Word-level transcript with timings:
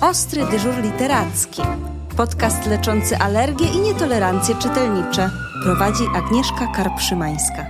Ostry 0.00 0.46
dyżur 0.50 0.82
literacki. 0.82 1.62
Podcast 2.16 2.66
leczący 2.66 3.16
alergie 3.16 3.66
i 3.66 3.80
nietolerancje 3.80 4.54
czytelnicze. 4.54 5.30
Prowadzi 5.62 6.04
Agnieszka 6.14 6.72
Karpszymańska. 6.76 7.66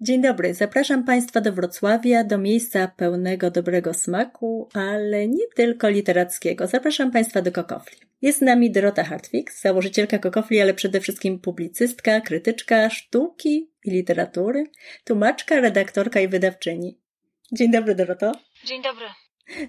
Dzień 0.00 0.22
dobry, 0.22 0.54
zapraszam 0.54 1.04
Państwa 1.04 1.40
do 1.40 1.52
Wrocławia, 1.52 2.24
do 2.24 2.38
miejsca 2.38 2.88
pełnego 2.88 3.50
dobrego 3.50 3.94
smaku, 3.94 4.68
ale 4.74 5.28
nie 5.28 5.46
tylko 5.56 5.88
literackiego. 5.88 6.66
Zapraszam 6.66 7.10
Państwa 7.10 7.42
do 7.42 7.52
Kokofli. 7.52 7.98
Jest 8.22 8.38
z 8.38 8.42
nami 8.42 8.70
Dorota 8.70 9.04
Hartwig, 9.04 9.52
założycielka 9.52 10.18
Kokofli, 10.18 10.60
ale 10.60 10.74
przede 10.74 11.00
wszystkim 11.00 11.38
publicystka, 11.38 12.20
krytyczka 12.20 12.90
sztuki 12.90 13.70
i 13.84 13.90
literatury, 13.90 14.64
tłumaczka, 15.04 15.60
redaktorka 15.60 16.20
i 16.20 16.28
wydawczyni. 16.28 17.07
Dzień 17.52 17.70
dobry, 17.70 17.94
Doroto. 17.94 18.32
Dzień 18.64 18.82
dobry. 18.82 19.06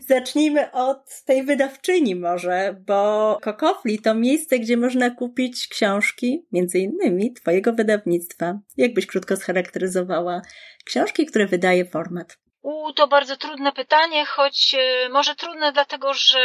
Zacznijmy 0.08 0.72
od 0.72 1.24
tej 1.26 1.44
wydawczyni 1.44 2.16
może, 2.16 2.76
bo 2.88 3.38
Kokofli 3.42 4.00
to 4.00 4.16
miejsce, 4.16 4.60
gdzie 4.60 4.78
można 4.78 5.10
kupić 5.10 5.68
książki, 5.68 6.46
między 6.52 6.80
innymi 6.80 7.34
twojego 7.34 7.74
wydawnictwa. 7.74 8.60
Jakbyś 8.78 9.06
krótko 9.06 9.36
scharakteryzowała 9.36 10.42
książki, 10.86 11.26
które 11.26 11.46
wydaje 11.46 11.86
format? 11.86 12.38
U, 12.62 12.94
to 12.94 13.08
bardzo 13.08 13.38
trudne 13.38 13.72
pytanie, 13.72 14.26
choć 14.26 14.76
e, 14.80 15.10
może 15.10 15.36
trudne 15.36 15.72
dlatego, 15.72 16.14
że 16.14 16.40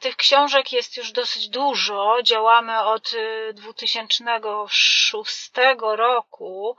tych 0.00 0.16
książek 0.16 0.72
jest 0.72 0.96
już 0.96 1.12
dosyć 1.12 1.48
dużo. 1.48 2.16
Działamy 2.22 2.80
od 2.80 3.14
2006 3.54 5.50
e, 5.58 5.74
roku 5.96 6.76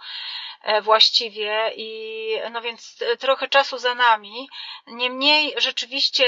właściwie 0.82 1.72
i 1.76 2.42
no 2.52 2.62
więc 2.62 3.04
trochę 3.20 3.48
czasu 3.48 3.78
za 3.78 3.96
nami. 3.96 4.50
Niemniej 4.88 5.54
rzeczywiście 5.58 6.26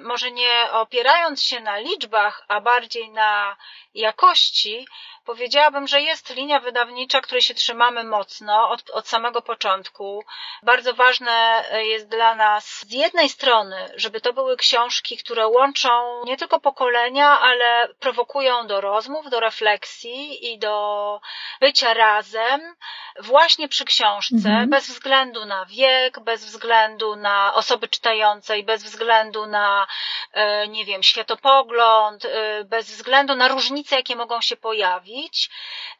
może 0.00 0.30
nie 0.30 0.68
opierając 0.72 1.42
się 1.42 1.60
na 1.60 1.78
liczbach, 1.78 2.44
a 2.48 2.60
bardziej 2.60 3.10
na 3.10 3.56
jakości, 3.94 4.86
powiedziałabym, 5.24 5.88
że 5.88 6.00
jest 6.00 6.36
linia 6.36 6.60
wydawnicza, 6.60 7.20
której 7.20 7.42
się 7.42 7.54
trzymamy 7.54 8.04
mocno 8.04 8.70
od, 8.70 8.90
od 8.90 9.08
samego 9.08 9.42
początku. 9.42 10.24
Bardzo 10.62 10.94
ważne 10.94 11.64
jest 11.72 12.08
dla 12.08 12.34
nas 12.34 12.64
z 12.66 12.92
jednej 12.92 13.28
strony, 13.28 13.92
żeby 13.94 14.20
to 14.20 14.32
były 14.32 14.56
książki, 14.56 15.16
które 15.16 15.46
łączą 15.46 16.24
nie 16.24 16.36
tylko 16.36 16.60
pokolenia, 16.60 17.40
ale 17.40 17.88
prowokują 18.00 18.66
do 18.66 18.80
rozmów, 18.80 19.30
do 19.30 19.40
refleksji 19.40 20.52
i 20.52 20.58
do 20.58 21.20
bycia 21.60 21.94
razem 21.94 22.76
właśnie 23.20 23.55
przy 23.68 23.84
książce, 23.84 24.34
mhm. 24.34 24.70
bez 24.70 24.88
względu 24.88 25.44
na 25.44 25.64
wiek, 25.64 26.20
bez 26.20 26.44
względu 26.44 27.16
na 27.16 27.54
osoby 27.54 27.88
czytające 27.88 28.58
i 28.58 28.64
bez 28.64 28.82
względu 28.82 29.46
na, 29.46 29.86
e, 30.32 30.68
nie 30.68 30.84
wiem, 30.84 31.02
światopogląd, 31.02 32.24
e, 32.24 32.64
bez 32.64 32.90
względu 32.90 33.34
na 33.34 33.48
różnice, 33.48 33.96
jakie 33.96 34.16
mogą 34.16 34.40
się 34.40 34.56
pojawić. 34.56 35.50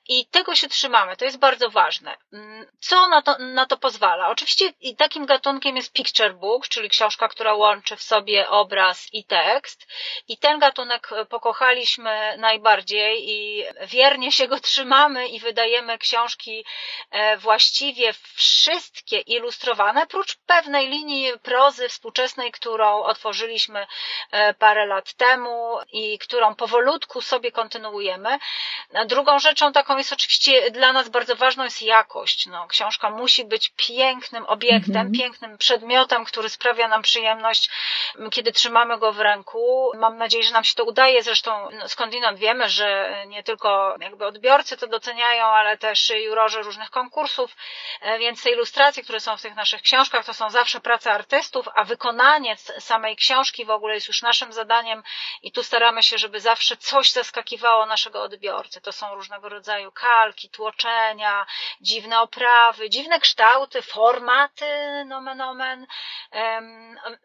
I 0.08 0.26
tego 0.26 0.54
się 0.54 0.68
trzymamy, 0.68 1.16
to 1.16 1.24
jest 1.24 1.38
bardzo 1.38 1.70
ważne. 1.70 2.16
Mm, 2.32 2.66
co 2.80 3.08
na 3.08 3.22
to, 3.22 3.38
na 3.38 3.66
to 3.66 3.76
pozwala? 3.76 4.28
Oczywiście 4.28 4.72
takim 4.98 5.26
gatunkiem 5.26 5.76
jest 5.76 5.92
picture 5.92 6.34
book, 6.34 6.68
czyli 6.68 6.88
książka, 6.88 7.28
która 7.28 7.54
łączy 7.54 7.96
w 7.96 8.02
sobie 8.02 8.48
obraz 8.48 9.08
i 9.12 9.24
tekst. 9.24 9.86
I 10.28 10.38
ten 10.38 10.58
gatunek 10.58 11.10
pokochaliśmy 11.28 12.36
najbardziej 12.38 13.30
i 13.30 13.64
wiernie 13.86 14.32
się 14.32 14.48
go 14.48 14.60
trzymamy 14.60 15.28
i 15.28 15.40
wydajemy 15.40 15.98
książki 15.98 16.64
e, 17.10 17.36
właściwie 17.36 18.12
wszystkie 18.34 19.18
ilustrowane, 19.18 20.06
prócz 20.06 20.36
pewnej 20.36 20.88
linii 20.88 21.32
prozy 21.42 21.88
współczesnej, 21.88 22.52
którą 22.52 23.02
otworzyliśmy 23.02 23.86
e, 24.30 24.54
parę 24.54 24.86
lat 24.86 25.14
temu 25.14 25.78
i 25.92 26.18
którą 26.18 26.54
powolutku 26.54 27.20
sobie 27.20 27.52
kontynuujemy. 27.52 28.38
Drugą 29.06 29.38
rzeczą 29.38 29.72
taką 29.72 29.95
jest 29.98 30.12
oczywiście 30.12 30.70
dla 30.70 30.92
nas 30.92 31.08
bardzo 31.08 31.36
ważną 31.36 31.64
jest 31.64 31.82
jakość. 31.82 32.46
No, 32.46 32.66
książka 32.66 33.10
musi 33.10 33.44
być 33.44 33.72
pięknym 33.76 34.46
obiektem, 34.46 34.96
mm 34.96 35.12
-hmm. 35.12 35.18
pięknym 35.18 35.58
przedmiotem, 35.58 36.24
który 36.24 36.48
sprawia 36.48 36.88
nam 36.88 37.02
przyjemność, 37.02 37.70
kiedy 38.30 38.52
trzymamy 38.52 38.98
go 38.98 39.12
w 39.12 39.20
ręku. 39.20 39.92
Mam 39.94 40.18
nadzieję, 40.18 40.44
że 40.44 40.52
nam 40.52 40.64
się 40.64 40.74
to 40.74 40.84
udaje. 40.84 41.22
Zresztą 41.22 41.68
no, 41.70 41.88
skądinąd 41.88 42.38
wiemy, 42.38 42.68
że 42.68 43.16
nie 43.26 43.42
tylko 43.42 43.96
jakby 44.00 44.26
odbiorcy 44.26 44.76
to 44.76 44.86
doceniają, 44.86 45.46
ale 45.46 45.78
też 45.78 46.10
jurorzy 46.10 46.62
różnych 46.62 46.90
konkursów, 46.90 47.56
e, 48.00 48.18
więc 48.18 48.42
te 48.42 48.50
ilustracje, 48.50 49.02
które 49.02 49.20
są 49.20 49.36
w 49.36 49.42
tych 49.42 49.54
naszych 49.54 49.82
książkach, 49.82 50.24
to 50.24 50.34
są 50.34 50.50
zawsze 50.50 50.80
prace 50.80 51.12
artystów, 51.12 51.68
a 51.74 51.84
wykonanie 51.84 52.56
samej 52.78 53.16
książki 53.16 53.64
w 53.64 53.70
ogóle 53.70 53.94
jest 53.94 54.08
już 54.08 54.22
naszym 54.22 54.52
zadaniem 54.52 55.02
i 55.42 55.52
tu 55.52 55.62
staramy 55.62 56.02
się, 56.02 56.18
żeby 56.18 56.40
zawsze 56.40 56.76
coś 56.76 57.10
zaskakiwało 57.12 57.86
naszego 57.86 58.22
odbiorcy. 58.22 58.80
To 58.80 58.92
są 58.92 59.14
różnego 59.14 59.48
rodzaju 59.48 59.85
rodzaju 59.86 59.92
kalki, 59.92 60.50
tłoczenia, 60.50 61.46
dziwne 61.80 62.20
oprawy, 62.20 62.90
dziwne 62.90 63.20
kształty, 63.20 63.82
formaty, 63.82 65.04
nomen 65.06 65.40
omen. 65.40 65.86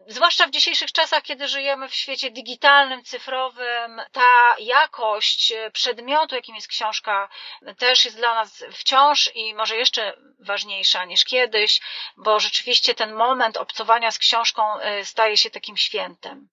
Zwłaszcza 0.07 0.47
w 0.47 0.51
dzisiejszych 0.51 0.91
czasach, 0.91 1.23
kiedy 1.23 1.47
żyjemy 1.47 1.89
w 1.89 1.95
świecie 1.95 2.31
digitalnym, 2.31 3.03
cyfrowym, 3.03 4.01
ta 4.11 4.55
jakość 4.59 5.53
przedmiotu, 5.73 6.35
jakim 6.35 6.55
jest 6.55 6.67
książka, 6.67 7.29
też 7.77 8.05
jest 8.05 8.17
dla 8.17 8.33
nas 8.35 8.63
wciąż 8.71 9.31
i 9.35 9.53
może 9.53 9.75
jeszcze 9.75 10.13
ważniejsza 10.39 11.05
niż 11.05 11.25
kiedyś, 11.25 11.81
bo 12.17 12.39
rzeczywiście 12.39 12.95
ten 12.95 13.13
moment 13.13 13.57
obcowania 13.57 14.11
z 14.11 14.17
książką 14.17 14.63
y, 14.79 15.05
staje 15.05 15.37
się 15.37 15.49
takim 15.49 15.77
świętem. 15.77 16.49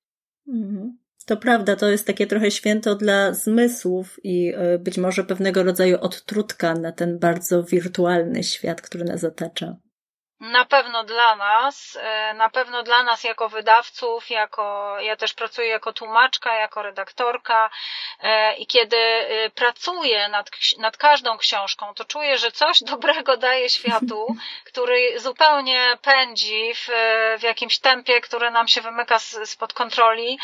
Mhm. 0.49 1.08
To 1.29 1.37
prawda, 1.37 1.77
to 1.77 1.89
jest 1.89 2.07
takie 2.07 2.27
trochę 2.27 2.51
święto 2.51 2.95
dla 2.95 3.35
zmysłów 3.35 4.21
i 4.25 4.53
e, 4.57 4.79
być 4.79 4.99
może 4.99 5.25
pewnego 5.25 5.63
rodzaju 5.63 5.99
odtrutka 6.01 6.75
na 6.75 6.93
ten 6.93 7.19
bardzo 7.19 7.63
wirtualny 7.63 8.45
świat, 8.45 8.83
który 8.83 9.05
nas 9.05 9.25
otacza. 9.25 9.77
Na 10.41 10.65
pewno 10.65 11.05
dla 11.05 11.37
nas, 11.37 11.99
e, 12.01 12.35
na 12.35 12.49
pewno 12.51 12.83
dla 12.83 13.03
nas 13.03 13.25
jako 13.25 13.49
wydawców, 13.49 14.31
jako, 14.31 14.97
ja 15.01 15.17
też 15.17 15.35
pracuję 15.35 15.69
jako 15.69 15.93
tłumaczka, 15.93 16.55
jako 16.55 16.83
redaktorka 16.83 17.71
e, 18.21 18.57
i 18.57 18.67
kiedy 18.67 18.97
e, 18.97 19.51
pracuję 19.51 20.29
nad, 20.29 20.51
nad 20.79 20.97
każdą 20.97 21.39
książką, 21.39 21.95
to 21.95 22.05
czuję, 22.05 22.39
że 22.39 22.53
coś 22.53 22.83
dobrego 22.83 23.37
daje 23.37 23.71
światu, 23.71 24.37
który 24.71 25.21
zupełnie 25.21 25.99
pędzi 26.03 26.75
w, 26.75 26.89
w 27.39 27.43
jakimś 27.43 27.79
tempie, 27.79 28.21
które 28.21 28.51
nam 28.51 28.69
się 28.69 28.81
wymyka 28.81 29.19
spod 29.45 29.73
kontroli. 29.73 30.39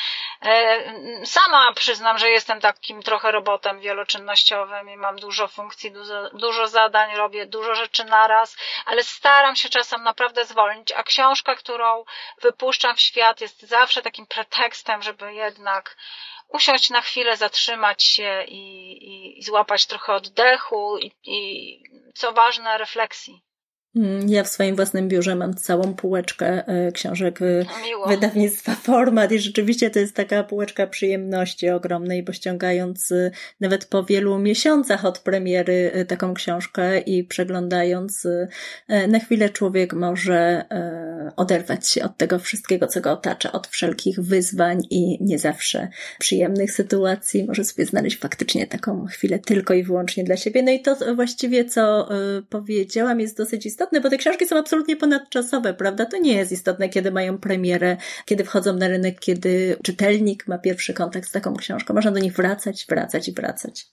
Sama 1.25 1.72
przyznam, 1.72 2.19
że 2.19 2.31
jestem 2.31 2.61
takim 2.61 3.03
trochę 3.03 3.32
robotem 3.32 3.81
wieloczynnościowym 3.81 4.91
i 4.91 4.97
mam 4.97 5.16
dużo 5.16 5.49
funkcji, 5.49 5.93
dużo, 5.93 6.31
dużo 6.32 6.69
zadań, 6.69 7.16
robię 7.16 7.47
dużo 7.47 7.75
rzeczy 7.75 8.05
naraz, 8.05 8.56
ale 8.87 9.03
staram 9.03 9.56
się 9.56 9.69
czasem 9.69 9.84
czasem 9.84 10.03
naprawdę 10.03 10.45
zwolnić, 10.45 10.93
a 10.93 11.03
książka, 11.03 11.55
którą 11.55 12.05
wypuszczam 12.43 12.97
w 12.97 13.00
świat 13.00 13.41
jest 13.41 13.62
zawsze 13.62 14.03
takim 14.03 14.27
pretekstem, 14.27 15.03
żeby 15.03 15.34
jednak 15.34 15.97
usiąść 16.49 16.91
na 16.91 17.00
chwilę, 17.00 17.37
zatrzymać 17.37 18.03
się 18.03 18.44
i, 18.49 18.93
i, 18.93 19.39
i 19.39 19.43
złapać 19.43 19.87
trochę 19.87 20.12
oddechu 20.12 20.99
i, 20.99 21.12
i 21.25 21.83
co 22.15 22.33
ważne, 22.33 22.78
refleksji. 22.78 23.43
Mm, 23.97 24.28
ja 24.28 24.44
w 24.44 24.49
swoim 24.49 24.77
własnym 24.77 25.09
biurze 25.09 25.34
mam 25.34 25.55
całą 25.55 25.94
półeczkę 25.94 26.69
e, 26.69 26.93
książek 26.93 27.43
e, 27.43 27.65
Miło. 27.84 28.09
wydawnictwa 28.09 28.75
Format 28.84 29.32
i 29.32 29.38
rzeczywiście 29.38 29.91
to 29.91 29.99
jest 29.99 30.15
taka 30.15 30.44
półeczka 30.44 30.87
przyjemności 30.87 31.71
ogromnej, 31.71 32.22
bo 32.22 32.32
ściągając 32.32 33.12
e, 33.12 33.31
nawet 33.60 33.84
po 33.84 34.05
wielu 34.05 34.38
miesiącach 34.38 35.05
od 35.05 35.19
premiery 35.19 36.05
taką 36.09 36.34
książkę 36.34 36.99
i 36.99 37.25
przeglądając 37.25 38.27
na 39.09 39.19
chwilę 39.19 39.49
człowiek 39.50 39.93
może 39.93 40.65
oderwać 41.37 41.88
się 41.88 42.05
od 42.05 42.16
tego 42.16 42.38
wszystkiego, 42.38 42.87
co 42.87 43.00
go 43.00 43.12
otacza, 43.12 43.52
od 43.52 43.67
wszelkich 43.67 44.20
wyzwań 44.20 44.82
i 44.90 45.25
nie 45.25 45.38
zawsze 45.38 45.88
przyjemnych 46.19 46.73
sytuacji, 46.73 47.44
może 47.44 47.64
sobie 47.64 47.87
znaleźć 47.87 48.19
faktycznie 48.19 48.67
taką 48.67 49.06
chwilę 49.06 49.38
tylko 49.38 49.75
i 49.75 49.82
wyłącznie 49.82 50.25
dla 50.25 50.37
siebie. 50.37 50.62
No 50.62 50.70
i 50.70 50.82
to 50.82 51.14
właściwie, 51.14 51.64
co 51.64 52.08
powiedziałam, 52.50 53.20
jest 53.20 53.37
dosyć 53.37 53.67
istotne, 53.67 53.84
istotne, 53.85 54.01
bo 54.01 54.11
te 54.11 54.17
książki 54.17 54.47
są 54.47 54.59
absolutnie 54.59 54.97
ponadczasowe, 54.97 55.75
prawda? 55.75 56.07
To 56.07 56.19
nie 56.19 56.35
jest 56.35 56.53
istotne, 56.53 56.89
kiedy 56.89 57.11
mają 57.11 57.39
premierę, 57.39 57.97
kiedy 58.25 58.45
wchodzą 58.45 58.77
na 58.77 58.89
rynek, 58.89 59.21
kiedy 59.21 59.77
czytelnik 59.83 60.49
ma 60.49 60.59
pierwszy 60.59 60.95
kontakt 60.95 61.29
z 61.29 61.33
taką 61.33 61.57
książką. 61.57 61.95
Można 61.95 62.11
do 62.11 62.21
nich 62.21 62.33
wracać, 62.33 62.87
wracać 62.89 63.29
i 63.29 63.33
wracać. 63.33 63.87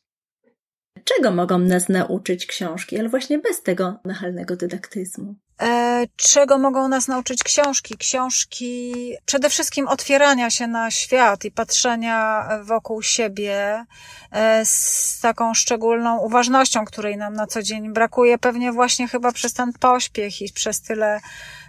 Czego 1.04 1.32
mogą 1.32 1.60
nas 1.60 1.90
nauczyć 1.90 2.46
książki, 2.46 3.00
ale 3.00 3.10
właśnie 3.10 3.40
bez 3.40 3.64
tego 3.64 4.00
nachalnego 4.06 4.56
dydaktyzmu? 4.56 5.36
E, 5.62 6.06
czego 6.16 6.58
mogą 6.58 6.88
nas 6.88 7.08
nauczyć 7.08 7.44
książki? 7.44 7.98
Książki 7.98 8.94
przede 9.26 9.50
wszystkim 9.50 9.88
otwierania 9.88 10.50
się 10.50 10.68
na 10.68 10.92
świat 10.92 11.46
i 11.46 11.52
patrzenia 11.52 12.50
wokół 12.64 13.02
siebie 13.02 13.86
e, 14.32 14.66
z 14.66 15.20
taką 15.22 15.54
szczególną 15.54 16.20
uważnością, 16.20 16.86
której 16.86 17.18
nam 17.18 17.34
na 17.34 17.48
co 17.48 17.64
dzień 17.64 17.94
brakuje, 17.94 18.38
pewnie 18.38 18.72
właśnie 18.72 19.08
chyba 19.08 19.32
przez 19.32 19.54
ten 19.54 19.74
pośpiech 19.74 20.42
i 20.42 20.54
przez 20.54 20.82
tyle 20.82 21.20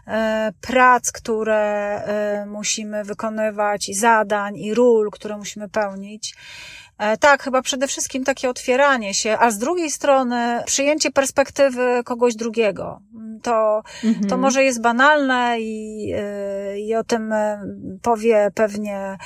e, 0.07 0.53
prac, 0.61 1.13
które 1.13 2.03
musimy 2.47 3.05
wykonywać, 3.05 3.89
i 3.89 3.95
zadań, 3.95 4.57
i 4.57 4.75
ról, 4.75 5.11
które 5.11 5.37
musimy 5.37 5.69
pełnić. 5.69 6.35
E, 7.03 7.17
tak, 7.17 7.43
chyba 7.43 7.63
przede 7.63 7.87
wszystkim 7.87 8.25
takie 8.25 8.51
otwieranie 8.51 9.15
się, 9.15 9.37
a 9.39 9.51
z 9.51 9.59
drugiej 9.59 9.91
strony 9.91 10.63
przyjęcie 10.67 11.11
perspektywy 11.11 12.03
kogoś 12.05 12.37
drugiego. 12.37 13.01
To, 13.43 13.83
mhm. 14.05 14.29
to 14.29 14.37
może 14.37 14.65
jest 14.65 14.81
banalne 14.83 15.61
i, 15.61 16.13
e, 16.17 16.81
i 16.81 16.95
o 16.95 17.05
tym 17.05 17.33
e, 17.33 17.63
powie 18.03 18.51
pewnie 18.55 19.19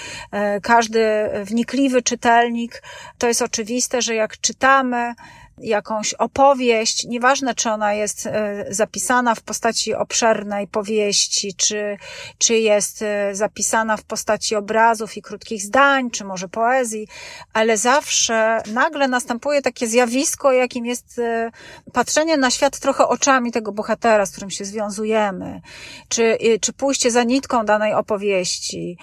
każdy 0.62 1.30
wnikliwy 1.44 2.02
czytelnik. 2.02 2.82
To 3.18 3.28
jest 3.28 3.42
oczywiste, 3.42 4.02
że 4.02 4.14
jak 4.14 4.40
czytamy, 4.40 5.14
jakąś 5.58 6.14
opowieść, 6.14 7.04
nieważne 7.04 7.54
czy 7.54 7.70
ona 7.70 7.94
jest 7.94 8.26
e, 8.26 8.64
zapisana 8.68 9.34
w 9.34 9.40
postaci 9.40 9.94
obszernej 9.94 10.66
powieści, 10.66 11.54
czy, 11.54 11.98
czy 12.38 12.58
jest 12.58 13.02
e, 13.02 13.34
zapisana 13.34 13.96
w 13.96 14.04
postaci 14.04 14.56
obrazów 14.56 15.16
i 15.16 15.22
krótkich 15.22 15.62
zdań, 15.62 16.10
czy 16.10 16.24
może 16.24 16.48
poezji, 16.48 17.08
ale 17.52 17.76
zawsze 17.76 18.62
nagle 18.72 19.08
następuje 19.08 19.62
takie 19.62 19.86
zjawisko, 19.86 20.52
jakim 20.52 20.86
jest 20.86 21.18
e, 21.18 21.50
patrzenie 21.92 22.36
na 22.36 22.50
świat 22.50 22.78
trochę 22.78 23.08
oczami 23.08 23.52
tego 23.52 23.72
bohatera, 23.72 24.26
z 24.26 24.30
którym 24.30 24.50
się 24.50 24.64
związujemy, 24.64 25.60
czy, 26.08 26.38
czy 26.60 26.72
pójście 26.72 27.10
za 27.10 27.22
nitką 27.24 27.64
danej 27.64 27.94
opowieści. 27.94 28.98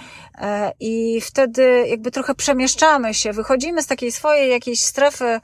I 0.80 1.22
wtedy 1.22 1.86
jakby 1.88 2.12
trochę 2.12 2.36
przemieszczamy 2.36 3.14
się, 3.14 3.34
wychodzimy 3.34 3.84
z 3.84 3.88
takiej 3.88 4.12
swojej 4.12 4.52
jakiejś 4.52 4.82
strefy 4.82 5.40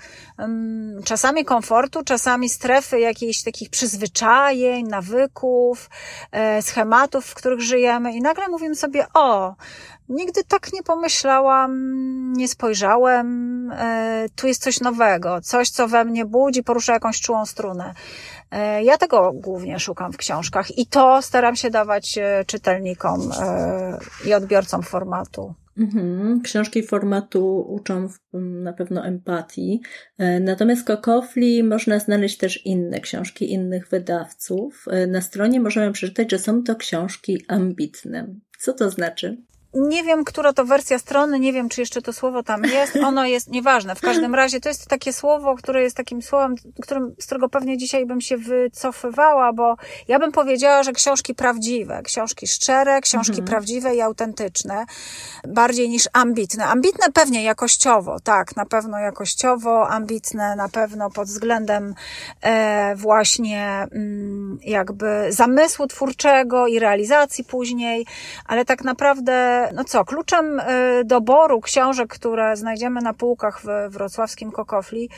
czasami 1.05 1.45
komfortu, 1.45 2.03
czasami 2.03 2.49
strefy 2.49 2.99
jakichś 2.99 3.43
takich 3.43 3.69
przyzwyczajeń, 3.69 4.87
nawyków, 4.87 5.89
e, 6.31 6.61
schematów, 6.61 7.25
w 7.25 7.33
których 7.33 7.61
żyjemy 7.61 8.13
i 8.13 8.21
nagle 8.21 8.47
mówimy 8.47 8.75
sobie, 8.75 9.05
o, 9.13 9.55
nigdy 10.09 10.43
tak 10.43 10.73
nie 10.73 10.83
pomyślałam, 10.83 11.73
nie 12.33 12.47
spojrzałem, 12.47 13.71
e, 13.71 14.25
tu 14.35 14.47
jest 14.47 14.63
coś 14.63 14.79
nowego, 14.79 15.41
coś, 15.41 15.69
co 15.69 15.87
we 15.87 16.05
mnie 16.05 16.25
budzi, 16.25 16.63
porusza 16.63 16.93
jakąś 16.93 17.21
czułą 17.21 17.45
strunę. 17.45 17.93
E, 18.51 18.83
ja 18.83 18.97
tego 18.97 19.31
głównie 19.33 19.79
szukam 19.79 20.13
w 20.13 20.17
książkach 20.17 20.77
i 20.77 20.87
to 20.87 21.21
staram 21.21 21.55
się 21.55 21.69
dawać 21.69 22.19
czytelnikom 22.45 23.31
i 24.25 24.33
odbiorcom 24.33 24.83
formatu. 24.83 25.53
Mhm. 25.79 26.41
Książki 26.41 26.83
formatu 26.83 27.65
uczą 27.69 28.09
na 28.33 28.73
pewno 28.73 29.05
empatii. 29.05 29.81
E, 30.17 30.39
natomiast 30.39 30.87
Kokofli 30.87 31.63
można 31.63 31.99
znaleźć 31.99 32.37
też 32.37 32.65
inne 32.65 32.99
książki 32.99 33.53
innych 33.53 33.87
wydawców. 33.87 34.85
E, 34.91 35.07
na 35.07 35.21
stronie 35.21 35.59
możemy 35.59 35.91
przeczytać, 35.91 36.31
że 36.31 36.39
są 36.39 36.63
to 36.63 36.75
książki 36.75 37.45
ambitne. 37.47 38.35
Co 38.59 38.73
to 38.73 38.89
znaczy? 38.89 39.37
Nie 39.73 40.03
wiem, 40.03 40.23
która 40.23 40.53
to 40.53 40.65
wersja 40.65 40.99
strony, 40.99 41.39
nie 41.39 41.53
wiem, 41.53 41.69
czy 41.69 41.81
jeszcze 41.81 42.01
to 42.01 42.13
słowo 42.13 42.43
tam 42.43 42.63
jest. 42.63 42.95
Ono 43.05 43.25
jest 43.25 43.47
nieważne. 43.47 43.95
W 43.95 44.01
każdym 44.01 44.35
razie 44.35 44.59
to 44.59 44.69
jest 44.69 44.87
takie 44.87 45.13
słowo, 45.13 45.55
które 45.55 45.83
jest 45.83 45.97
takim 45.97 46.21
słowem, 46.21 46.55
którym, 46.81 47.15
z 47.19 47.25
którego 47.25 47.49
pewnie 47.49 47.77
dzisiaj 47.77 48.05
bym 48.05 48.21
się 48.21 48.37
wycofywała, 48.37 49.53
bo 49.53 49.75
ja 50.07 50.19
bym 50.19 50.31
powiedziała, 50.31 50.83
że 50.83 50.93
książki 50.93 51.35
prawdziwe, 51.35 52.01
książki 52.03 52.47
szczere, 52.47 53.01
książki 53.01 53.31
mhm. 53.31 53.47
prawdziwe 53.47 53.95
i 53.95 54.01
autentyczne, 54.01 54.85
bardziej 55.47 55.89
niż 55.89 56.03
ambitne. 56.13 56.65
Ambitne 56.65 57.11
pewnie 57.13 57.43
jakościowo, 57.43 58.19
tak, 58.23 58.55
na 58.55 58.65
pewno 58.65 58.99
jakościowo, 58.99 59.89
ambitne 59.89 60.55
na 60.55 60.69
pewno 60.69 61.09
pod 61.09 61.27
względem 61.27 61.95
e, 62.41 62.95
właśnie 62.95 63.87
mm, 63.91 64.59
jakby 64.63 65.27
zamysłu 65.29 65.87
twórczego 65.87 66.67
i 66.67 66.79
realizacji 66.79 67.43
później, 67.43 68.05
ale 68.45 68.65
tak 68.65 68.83
naprawdę 68.83 69.58
no 69.73 69.83
co, 69.83 70.05
kluczem 70.05 70.59
y, 70.59 71.03
doboru 71.05 71.61
książek, 71.61 72.09
które 72.09 72.55
znajdziemy 72.55 73.01
na 73.01 73.13
półkach 73.13 73.61
w 73.63 73.93
wrocławskim 73.93 74.51
Kokofli, 74.51 75.09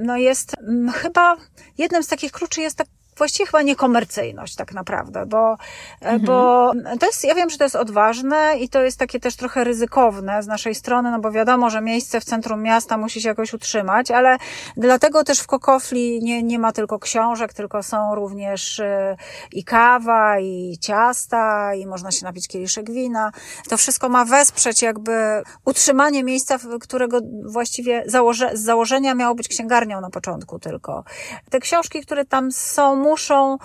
no 0.00 0.16
jest 0.16 0.54
mm, 0.58 0.92
chyba 0.92 1.36
jednym 1.78 2.02
z 2.02 2.08
takich 2.08 2.32
kluczy 2.32 2.60
jest 2.60 2.76
tak 2.76 2.86
właściwie 3.20 3.46
chyba 3.46 3.62
niekomercyjność 3.62 4.54
tak 4.54 4.72
naprawdę, 4.72 5.26
bo, 5.26 5.52
e, 5.52 5.56
mhm. 6.00 6.24
bo 6.24 6.72
to 7.00 7.06
jest, 7.06 7.24
ja 7.24 7.34
wiem, 7.34 7.50
że 7.50 7.58
to 7.58 7.64
jest 7.64 7.76
odważne 7.76 8.54
i 8.58 8.68
to 8.68 8.82
jest 8.82 8.98
takie 8.98 9.20
też 9.20 9.36
trochę 9.36 9.64
ryzykowne 9.64 10.42
z 10.42 10.46
naszej 10.46 10.74
strony, 10.74 11.10
no 11.10 11.20
bo 11.20 11.30
wiadomo, 11.30 11.70
że 11.70 11.80
miejsce 11.80 12.20
w 12.20 12.24
centrum 12.24 12.62
miasta 12.62 12.96
musi 12.98 13.22
się 13.22 13.28
jakoś 13.28 13.54
utrzymać, 13.54 14.10
ale 14.10 14.36
dlatego 14.76 15.24
też 15.24 15.40
w 15.40 15.46
Kokofli 15.46 16.20
nie, 16.22 16.42
nie 16.42 16.58
ma 16.58 16.72
tylko 16.72 16.98
książek, 16.98 17.52
tylko 17.52 17.82
są 17.82 18.14
również 18.14 18.80
e, 18.80 19.16
i 19.52 19.64
kawa, 19.64 20.38
i 20.40 20.78
ciasta, 20.80 21.74
i 21.74 21.86
można 21.86 22.10
się 22.10 22.24
napić 22.24 22.48
kieliszek 22.48 22.90
wina. 22.90 23.32
To 23.68 23.76
wszystko 23.76 24.08
ma 24.08 24.24
wesprzeć 24.24 24.82
jakby 24.82 25.42
utrzymanie 25.64 26.24
miejsca, 26.24 26.58
którego 26.80 27.20
właściwie 27.44 28.02
założe, 28.06 28.50
z 28.54 28.60
założenia 28.60 29.14
miało 29.14 29.34
być 29.34 29.48
księgarnią 29.48 30.00
na 30.00 30.10
początku 30.10 30.58
tylko. 30.58 31.04
Te 31.50 31.60
książki, 31.60 32.00
które 32.00 32.24
tam 32.24 32.52
są, 32.52 32.96
muszą, 33.10 33.58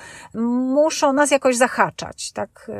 muszą 0.79 1.13
nas 1.13 1.31
jakoś 1.31 1.57
zahaczać, 1.57 2.31
tak? 2.31 2.71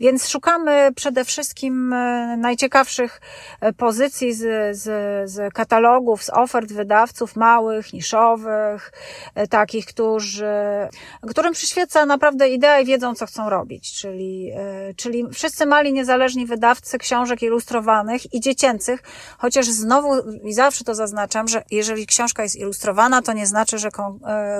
Więc 0.00 0.28
szukamy 0.28 0.90
przede 0.96 1.24
wszystkim 1.24 1.92
e, 1.92 2.36
najciekawszych 2.36 3.20
e, 3.60 3.72
pozycji 3.72 4.34
z, 4.34 4.76
z, 4.76 4.84
z 5.30 5.54
katalogów, 5.54 6.24
z 6.24 6.30
ofert 6.30 6.72
wydawców 6.72 7.36
małych, 7.36 7.92
niszowych, 7.92 8.92
e, 9.34 9.46
takich, 9.46 9.86
którzy, 9.86 10.46
którym 11.28 11.52
przyświeca 11.52 12.06
naprawdę 12.06 12.48
idea 12.48 12.80
i 12.80 12.84
wiedzą, 12.84 13.14
co 13.14 13.26
chcą 13.26 13.50
robić, 13.50 14.00
czyli, 14.00 14.52
czyli 14.96 15.24
wszyscy 15.32 15.66
mali, 15.66 15.92
niezależni 15.92 16.46
wydawcy 16.46 16.98
książek 16.98 17.42
ilustrowanych 17.42 18.34
i 18.34 18.40
dziecięcych, 18.40 19.02
chociaż 19.38 19.66
znowu 19.66 20.08
i 20.44 20.52
zawsze 20.54 20.84
to 20.84 20.94
zaznaczam, 20.94 21.48
że 21.48 21.62
jeżeli 21.70 22.06
książka 22.06 22.42
jest 22.42 22.56
ilustrowana, 22.56 23.22
to 23.22 23.32
nie 23.32 23.46
znaczy, 23.46 23.78
że 23.78 23.88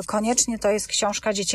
koniecznie 0.06 0.58
to 0.58 0.70
jest 0.70 0.88
książka 0.88 1.32
dziecięca 1.32 1.45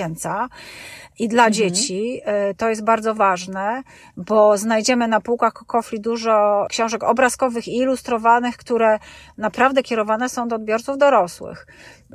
i 1.19 1.27
dla 1.27 1.47
mhm. 1.47 1.53
dzieci. 1.53 2.21
Y, 2.51 2.55
to 2.55 2.69
jest 2.69 2.83
bardzo 2.83 3.15
ważne, 3.15 3.83
bo 4.17 4.57
znajdziemy 4.57 5.07
na 5.07 5.21
półkach 5.21 5.53
Kokofli 5.53 5.99
dużo 5.99 6.65
książek 6.69 7.03
obrazkowych 7.03 7.67
i 7.67 7.77
ilustrowanych, 7.77 8.57
które 8.57 8.99
naprawdę 9.37 9.83
kierowane 9.83 10.29
są 10.29 10.47
do 10.47 10.55
odbiorców 10.55 10.97
dorosłych. 10.97 11.67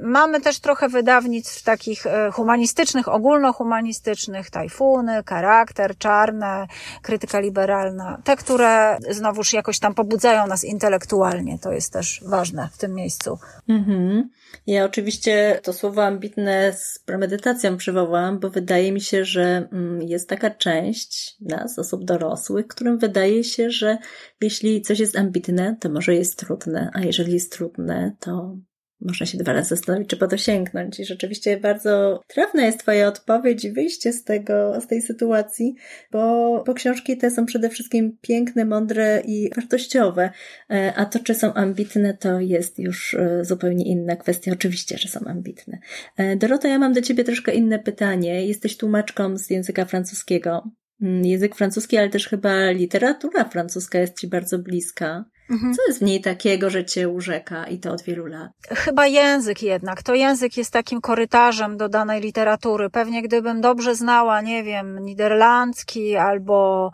Mamy 0.02 0.40
też 0.40 0.60
trochę 0.60 0.88
wydawnictw 0.88 1.62
takich 1.62 2.06
y, 2.06 2.10
humanistycznych, 2.32 3.08
ogólnohumanistycznych, 3.08 4.50
tajfuny, 4.50 5.22
charakter, 5.26 5.98
czarne, 5.98 6.66
krytyka 7.02 7.40
liberalna. 7.40 8.18
Te, 8.24 8.36
które 8.36 8.98
znowuż 9.10 9.52
jakoś 9.52 9.78
tam 9.78 9.94
pobudzają 9.94 10.46
nas 10.46 10.64
intelektualnie. 10.64 11.58
To 11.58 11.72
jest 11.72 11.92
też 11.92 12.20
ważne 12.26 12.68
w 12.72 12.78
tym 12.78 12.94
miejscu. 12.94 13.38
Mhm. 13.68 14.28
Ja 14.66 14.84
oczywiście 14.84 15.60
to 15.62 15.72
słowo 15.72 16.04
ambitne 16.04 16.72
z 16.72 16.98
premedytacją 16.98 17.76
przywołałam, 17.76 18.38
bo 18.38 18.50
wydaje 18.50 18.92
mi 18.92 19.00
się, 19.00 19.24
że 19.24 19.68
mm, 19.72 20.02
jest 20.02 20.28
taka 20.28 20.50
część 20.50 21.36
nas, 21.40 21.78
osób 21.78 22.04
dorosłych, 22.04 22.66
którym 22.66 22.98
wydaje 22.98 23.44
się, 23.44 23.70
że 23.70 23.98
jeśli 24.40 24.82
coś 24.82 24.98
jest 24.98 25.16
ambitne, 25.16 25.76
to 25.80 25.88
może 25.88 26.14
jest 26.14 26.38
trudne, 26.38 26.90
a 26.94 27.00
jeżeli 27.00 27.32
jest 27.32 27.52
trudne, 27.52 28.16
to 28.20 28.56
można 29.00 29.26
się 29.26 29.38
dwa 29.38 29.52
razy 29.52 29.68
zastanowić, 29.68 30.08
czy 30.08 30.16
po 30.16 30.26
to 30.26 30.36
sięgnąć. 30.36 31.00
I 31.00 31.04
rzeczywiście 31.04 31.56
bardzo 31.56 32.20
trafna 32.26 32.66
jest 32.66 32.80
Twoja 32.80 33.08
odpowiedź 33.08 33.64
i 33.64 33.72
wyjście 33.72 34.12
z 34.12 34.24
tego, 34.24 34.80
z 34.80 34.86
tej 34.86 35.02
sytuacji, 35.02 35.74
bo, 36.12 36.64
bo 36.66 36.74
książki 36.74 37.16
te 37.16 37.30
są 37.30 37.46
przede 37.46 37.68
wszystkim 37.68 38.18
piękne, 38.20 38.64
mądre 38.64 39.22
i 39.26 39.50
wartościowe, 39.56 40.30
e, 40.70 40.92
a 40.96 41.06
to, 41.06 41.18
czy 41.18 41.34
są 41.34 41.54
ambitne, 41.54 42.14
to 42.14 42.40
jest 42.40 42.78
już 42.78 43.14
e, 43.14 43.44
zupełnie 43.44 43.84
inna 43.84 44.16
kwestia. 44.16 44.52
Oczywiście, 44.52 44.98
że 44.98 45.08
są 45.08 45.20
ambitne. 45.26 45.78
E, 46.16 46.36
Dorota, 46.36 46.68
ja 46.68 46.78
mam 46.78 46.92
do 46.92 47.02
Ciebie 47.02 47.24
troszkę 47.24 47.54
inne 47.54 47.78
pytanie. 47.78 48.46
Jesteś 48.46 48.76
tłumaczką 48.76 49.38
z 49.38 49.50
języka 49.50 49.84
francuskiego. 49.84 50.70
Mm, 51.02 51.24
język 51.24 51.56
francuski, 51.56 51.96
ale 51.96 52.08
też 52.08 52.28
chyba 52.28 52.70
literatura 52.70 53.44
francuska 53.44 53.98
jest 53.98 54.20
Ci 54.20 54.28
bardzo 54.28 54.58
bliska. 54.58 55.24
Mhm. 55.50 55.74
Co 55.74 55.82
jest 55.88 55.98
w 55.98 56.02
niej 56.02 56.20
takiego, 56.20 56.70
że 56.70 56.84
cię 56.84 57.08
urzeka 57.08 57.66
i 57.66 57.78
to 57.78 57.92
od 57.92 58.02
wielu 58.02 58.26
lat? 58.26 58.50
Chyba 58.68 59.06
język 59.06 59.62
jednak. 59.62 60.02
To 60.02 60.14
język 60.14 60.56
jest 60.56 60.70
takim 60.70 61.00
korytarzem 61.00 61.76
do 61.76 61.88
danej 61.88 62.20
literatury. 62.20 62.90
Pewnie 62.90 63.22
gdybym 63.22 63.60
dobrze 63.60 63.94
znała, 63.94 64.40
nie 64.40 64.64
wiem, 64.64 64.98
niderlandzki 64.98 66.16
albo, 66.16 66.90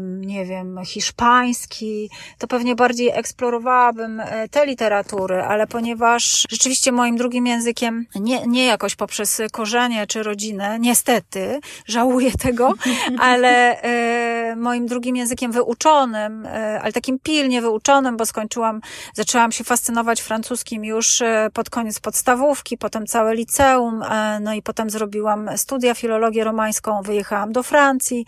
nie 0.00 0.44
wiem, 0.44 0.78
hiszpański, 0.84 2.10
to 2.38 2.46
pewnie 2.46 2.74
bardziej 2.74 3.10
eksplorowałabym 3.14 4.20
e, 4.20 4.48
te 4.48 4.66
literatury, 4.66 5.42
ale 5.42 5.66
ponieważ 5.66 6.46
rzeczywiście 6.50 6.92
moim 6.92 7.16
drugim 7.16 7.46
językiem, 7.46 8.06
nie, 8.14 8.46
nie 8.46 8.64
jakoś 8.64 8.96
poprzez 8.96 9.42
korzenie 9.52 10.06
czy 10.06 10.22
rodzinę, 10.22 10.78
niestety, 10.80 11.60
żałuję 11.86 12.30
tego, 12.32 12.74
ale 13.18 13.82
e, 13.82 14.56
moim 14.56 14.86
drugim 14.86 15.16
językiem 15.16 15.52
wyuczonym, 15.52 16.46
e, 16.46 16.80
ale 16.82 16.92
takim 16.92 17.18
pilnym, 17.18 17.51
szczególnie 17.52 17.70
wyuczonym, 17.70 18.16
bo 18.16 18.26
skończyłam, 18.26 18.80
zaczęłam 19.14 19.52
się 19.52 19.64
fascynować 19.64 20.20
francuskim 20.20 20.84
już 20.84 21.22
e, 21.22 21.50
pod 21.52 21.70
koniec 21.70 22.00
podstawówki, 22.00 22.78
potem 22.78 23.06
całe 23.06 23.34
liceum, 23.34 24.02
e, 24.02 24.40
no 24.40 24.54
i 24.54 24.62
potem 24.62 24.90
zrobiłam 24.90 25.50
studia 25.56 25.94
filologię 25.94 26.44
romańską, 26.44 27.02
wyjechałam 27.02 27.52
do 27.52 27.62
Francji 27.62 28.26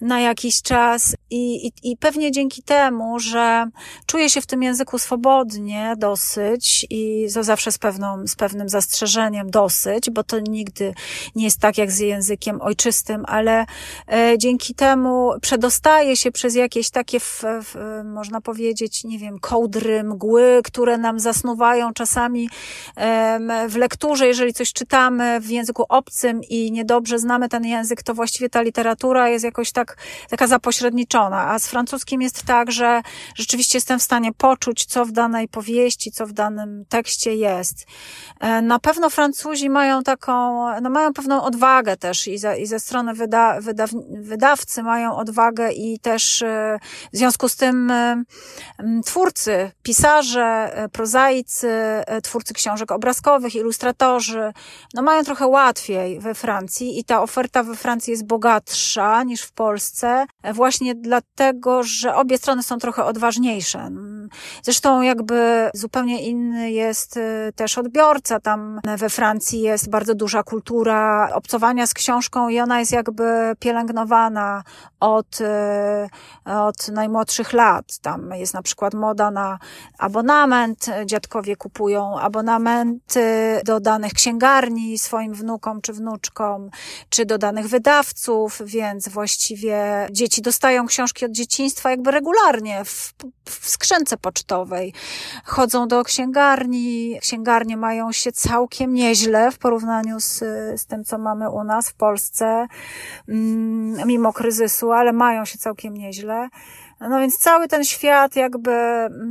na 0.00 0.20
jakiś 0.20 0.62
czas 0.62 1.16
i, 1.30 1.66
i, 1.66 1.72
i 1.82 1.96
pewnie 1.96 2.32
dzięki 2.32 2.62
temu, 2.62 3.18
że 3.18 3.66
czuję 4.06 4.30
się 4.30 4.40
w 4.40 4.46
tym 4.46 4.62
języku 4.62 4.98
swobodnie 4.98 5.94
dosyć 5.98 6.86
i 6.90 7.26
to 7.34 7.42
zawsze 7.42 7.72
z, 7.72 7.78
pewną, 7.78 8.26
z 8.26 8.36
pewnym 8.36 8.68
zastrzeżeniem 8.68 9.50
dosyć, 9.50 10.10
bo 10.10 10.24
to 10.24 10.38
nigdy 10.38 10.94
nie 11.34 11.44
jest 11.44 11.60
tak 11.60 11.78
jak 11.78 11.90
z 11.90 11.98
językiem 11.98 12.60
ojczystym, 12.60 13.24
ale 13.26 13.66
e, 14.12 14.38
dzięki 14.38 14.74
temu 14.74 15.32
przedostaje 15.40 16.16
się 16.16 16.32
przez 16.32 16.54
jakieś 16.54 16.90
takie, 16.90 17.20
w, 17.20 17.42
w, 17.62 18.02
można 18.04 18.40
powiedzieć, 18.40 18.53
nie 19.04 19.18
wiem, 19.18 19.38
kołdry, 19.38 20.04
mgły, 20.04 20.60
które 20.64 20.98
nam 20.98 21.18
zasnuwają 21.18 21.92
czasami 21.92 22.48
w 23.68 23.76
lekturze, 23.76 24.26
jeżeli 24.26 24.54
coś 24.54 24.72
czytamy 24.72 25.40
w 25.40 25.50
języku 25.50 25.84
obcym 25.88 26.40
i 26.48 26.72
niedobrze 26.72 27.18
znamy 27.18 27.48
ten 27.48 27.64
język, 27.64 28.02
to 28.02 28.14
właściwie 28.14 28.48
ta 28.50 28.62
literatura 28.62 29.28
jest 29.28 29.44
jakoś 29.44 29.72
tak, 29.72 29.96
taka 30.30 30.46
zapośredniczona, 30.46 31.50
a 31.50 31.58
z 31.58 31.66
francuskim 31.66 32.22
jest 32.22 32.42
tak, 32.42 32.72
że 32.72 33.02
rzeczywiście 33.34 33.76
jestem 33.76 33.98
w 33.98 34.02
stanie 34.02 34.32
poczuć, 34.32 34.84
co 34.84 35.04
w 35.04 35.12
danej 35.12 35.48
powieści, 35.48 36.12
co 36.12 36.26
w 36.26 36.32
danym 36.32 36.84
tekście 36.88 37.34
jest. 37.34 37.86
E, 38.40 38.62
na 38.62 38.78
pewno 38.78 39.10
Francuzi 39.10 39.70
mają 39.70 40.02
taką, 40.02 40.64
no 40.80 40.90
mają 40.90 41.12
pewną 41.12 41.42
odwagę 41.42 41.96
też 41.96 42.28
i, 42.28 42.38
za, 42.38 42.56
i 42.56 42.66
ze 42.66 42.80
strony 42.80 43.14
wyda, 43.14 43.60
wydaw, 43.60 43.90
wydawcy 44.10 44.82
mają 44.82 45.16
odwagę 45.16 45.72
i 45.72 45.98
też 45.98 46.42
e, 46.42 46.78
w 47.12 47.16
związku 47.16 47.48
z 47.48 47.56
tym 47.56 47.90
e, 47.90 48.22
twórcy, 49.04 49.70
pisarze, 49.82 50.72
prozaicy, 50.92 51.70
twórcy 52.22 52.54
książek 52.54 52.92
obrazkowych, 52.92 53.54
ilustratorzy, 53.54 54.52
no 54.94 55.02
mają 55.02 55.24
trochę 55.24 55.46
łatwiej 55.46 56.20
we 56.20 56.34
Francji 56.34 56.98
i 56.98 57.04
ta 57.04 57.22
oferta 57.22 57.62
we 57.62 57.76
Francji 57.76 58.10
jest 58.10 58.26
bogatsza 58.26 59.22
niż 59.22 59.42
w 59.42 59.52
Polsce, 59.52 60.26
właśnie 60.54 60.94
dlatego, 60.94 61.82
że 61.82 62.14
obie 62.14 62.38
strony 62.38 62.62
są 62.62 62.78
trochę 62.78 63.04
odważniejsze. 63.04 63.90
Zresztą 64.62 65.02
jakby 65.02 65.70
zupełnie 65.74 66.22
inny 66.22 66.70
jest 66.70 67.18
też 67.56 67.78
odbiorca. 67.78 68.40
Tam 68.40 68.80
we 68.98 69.10
Francji 69.10 69.60
jest 69.60 69.90
bardzo 69.90 70.14
duża 70.14 70.42
kultura 70.42 71.28
obcowania 71.34 71.86
z 71.86 71.94
książką 71.94 72.48
i 72.48 72.60
ona 72.60 72.80
jest 72.80 72.92
jakby 72.92 73.24
pielęgnowana 73.58 74.62
od, 75.00 75.40
e, 75.40 76.08
od 76.44 76.88
najmłodszych 76.88 77.52
lat. 77.52 77.98
Tam 77.98 78.33
jest 78.38 78.54
na 78.54 78.62
przykład 78.62 78.94
moda 78.94 79.30
na 79.30 79.58
abonament. 79.98 80.86
Dziadkowie 81.06 81.56
kupują 81.56 82.18
abonamenty 82.20 83.60
do 83.64 83.80
danych 83.80 84.12
księgarni 84.12 84.98
swoim 84.98 85.34
wnukom 85.34 85.80
czy 85.80 85.92
wnuczkom, 85.92 86.70
czy 87.08 87.26
do 87.26 87.38
danych 87.38 87.68
wydawców, 87.68 88.62
więc 88.64 89.08
właściwie 89.08 90.08
dzieci 90.10 90.42
dostają 90.42 90.86
książki 90.86 91.24
od 91.24 91.32
dzieciństwa 91.32 91.90
jakby 91.90 92.10
regularnie 92.10 92.84
w, 92.84 93.14
w 93.44 93.68
skrzynce 93.68 94.16
pocztowej. 94.16 94.92
Chodzą 95.44 95.88
do 95.88 96.04
księgarni, 96.04 97.18
księgarnie 97.20 97.76
mają 97.76 98.12
się 98.12 98.32
całkiem 98.32 98.94
nieźle 98.94 99.50
w 99.50 99.58
porównaniu 99.58 100.20
z, 100.20 100.38
z 100.80 100.86
tym, 100.86 101.04
co 101.04 101.18
mamy 101.18 101.50
u 101.50 101.64
nas 101.64 101.88
w 101.88 101.94
Polsce, 101.94 102.66
mm, 103.28 104.08
mimo 104.08 104.32
kryzysu, 104.32 104.92
ale 104.92 105.12
mają 105.12 105.44
się 105.44 105.58
całkiem 105.58 105.94
nieźle. 105.94 106.48
No 107.00 107.20
więc 107.20 107.38
cały 107.38 107.68
ten 107.68 107.84
świat 107.84 108.36
jakby 108.36 108.70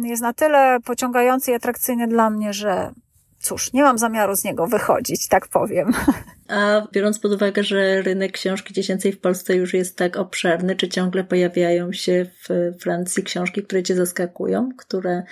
jest 0.03 0.21
na 0.21 0.33
tyle 0.33 0.77
pociągający 0.85 1.51
i 1.51 1.53
atrakcyjny 1.53 2.07
dla 2.07 2.29
mnie, 2.29 2.53
że 2.53 2.91
cóż, 3.39 3.73
nie 3.73 3.83
mam 3.83 3.97
zamiaru 3.97 4.35
z 4.35 4.43
niego 4.43 4.67
wychodzić, 4.67 5.27
tak 5.27 5.47
powiem. 5.47 5.91
A 6.47 6.87
biorąc 6.91 7.19
pod 7.19 7.31
uwagę, 7.31 7.63
że 7.63 8.01
rynek 8.01 8.31
książki 8.31 8.73
dziecięcej 8.73 9.11
w 9.11 9.19
Polsce 9.19 9.55
już 9.55 9.73
jest 9.73 9.97
tak 9.97 10.17
obszerny, 10.17 10.75
czy 10.75 10.89
ciągle 10.89 11.23
pojawiają 11.23 11.93
się 11.93 12.25
w 12.49 12.71
Francji 12.79 13.23
książki, 13.23 13.63
które 13.63 13.83
cię 13.83 13.95
zaskakują, 13.95 14.69
które 14.77 15.23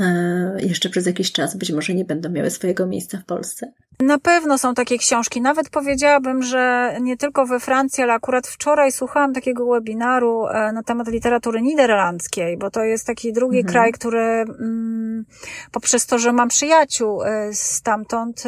e, 0.00 0.56
jeszcze 0.60 0.88
przez 0.88 1.06
jakiś 1.06 1.32
czas 1.32 1.56
być 1.56 1.72
może 1.72 1.94
nie 1.94 2.04
będą 2.04 2.30
miały 2.30 2.50
swojego 2.50 2.86
miejsca 2.86 3.18
w 3.18 3.24
Polsce? 3.24 3.72
Na 4.00 4.18
pewno 4.18 4.58
są 4.58 4.74
takie 4.74 4.98
książki. 4.98 5.40
Nawet 5.40 5.70
powiedziałabym, 5.70 6.42
że 6.42 6.96
nie 7.00 7.16
tylko 7.16 7.46
we 7.46 7.60
Francji, 7.60 8.02
ale 8.02 8.12
akurat 8.12 8.46
wczoraj 8.46 8.92
słuchałam 8.92 9.34
takiego 9.34 9.66
webinaru 9.66 10.46
e, 10.46 10.72
na 10.72 10.82
temat 10.82 11.08
literatury 11.08 11.62
niderlandzkiej, 11.62 12.56
bo 12.56 12.70
to 12.70 12.84
jest 12.84 13.06
taki 13.06 13.32
drugi 13.32 13.58
mhm. 13.58 13.72
kraj, 13.72 13.92
który 13.92 14.20
mm, 14.20 15.24
poprzez 15.72 16.06
to, 16.06 16.18
że 16.18 16.32
mam 16.32 16.48
przyjaciół 16.48 17.22
e, 17.22 17.50
stamtąd, 17.52 18.44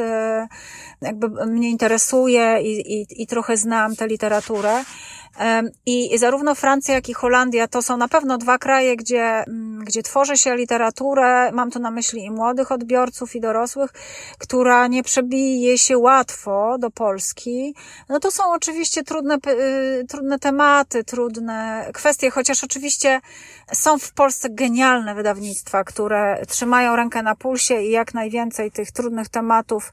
jakby 1.00 1.46
mnie 1.46 1.70
interesuje 1.70 2.07
i, 2.62 3.00
i, 3.00 3.22
i 3.22 3.26
trochę 3.26 3.56
znam 3.56 3.96
tę 3.96 4.06
literaturę. 4.06 4.84
I 5.86 6.18
zarówno 6.18 6.54
Francja, 6.54 6.94
jak 6.94 7.08
i 7.08 7.14
Holandia 7.14 7.68
to 7.68 7.82
są 7.82 7.96
na 7.96 8.08
pewno 8.08 8.38
dwa 8.38 8.58
kraje, 8.58 8.96
gdzie, 8.96 9.22
mm, 9.22 9.84
gdzie 9.84 10.02
tworzy 10.02 10.36
się 10.36 10.56
literaturę, 10.56 11.52
mam 11.52 11.70
tu 11.70 11.78
na 11.78 11.90
myśli 11.90 12.24
i 12.24 12.30
młodych 12.30 12.72
odbiorców, 12.72 13.36
i 13.36 13.40
dorosłych, 13.40 13.90
która 14.38 14.86
nie 14.86 15.02
przebije 15.02 15.78
się 15.78 15.98
łatwo 15.98 16.76
do 16.78 16.90
Polski. 16.90 17.74
No 18.08 18.20
to 18.20 18.30
są 18.30 18.42
oczywiście 18.52 19.04
trudne, 19.04 19.38
y, 20.00 20.04
trudne 20.08 20.38
tematy, 20.38 21.04
trudne 21.04 21.90
kwestie, 21.94 22.30
chociaż 22.30 22.64
oczywiście 22.64 23.20
są 23.72 23.98
w 23.98 24.12
Polsce 24.12 24.50
genialne 24.50 25.14
wydawnictwa, 25.14 25.84
które 25.84 26.42
trzymają 26.48 26.96
rękę 26.96 27.22
na 27.22 27.34
pulsie 27.34 27.82
i 27.82 27.90
jak 27.90 28.14
najwięcej 28.14 28.70
tych 28.70 28.92
trudnych 28.92 29.28
tematów 29.28 29.92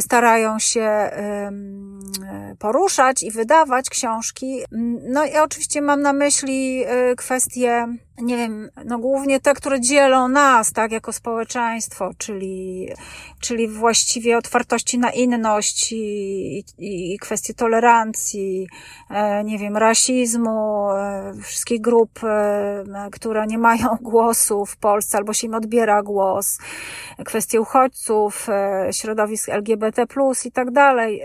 starają 0.00 0.58
się 0.58 1.10
poruszać 2.58 3.22
i 3.22 3.30
wydawać 3.30 3.90
książki. 3.90 4.60
No 5.02 5.24
i 5.24 5.36
oczywiście 5.36 5.82
mam 5.82 6.02
na 6.02 6.12
myśli 6.12 6.84
y, 7.10 7.16
kwestie 7.16 7.86
nie 8.18 8.36
wiem, 8.36 8.70
no 8.84 8.98
głównie 8.98 9.40
te, 9.40 9.54
które 9.54 9.80
dzielą 9.80 10.28
nas, 10.28 10.72
tak, 10.72 10.92
jako 10.92 11.12
społeczeństwo, 11.12 12.10
czyli, 12.18 12.88
czyli 13.40 13.68
właściwie 13.68 14.38
otwartości 14.38 14.98
na 14.98 15.10
inność 15.10 15.92
i, 15.92 16.58
i, 16.78 17.14
i 17.14 17.18
kwestie 17.18 17.54
tolerancji, 17.54 18.68
e, 19.10 19.44
nie 19.44 19.58
wiem, 19.58 19.76
rasizmu, 19.76 20.90
e, 20.90 21.32
wszystkich 21.42 21.80
grup, 21.80 22.24
e, 22.24 22.84
które 23.12 23.46
nie 23.46 23.58
mają 23.58 23.88
głosu 24.02 24.66
w 24.66 24.76
Polsce 24.76 25.18
albo 25.18 25.32
się 25.32 25.46
im 25.46 25.54
odbiera 25.54 26.02
głos, 26.02 26.58
kwestie 27.24 27.60
uchodźców, 27.60 28.46
środowisk 28.90 29.48
LGBT+, 29.48 30.06
i 30.44 30.52
tak 30.52 30.70
dalej. 30.70 31.22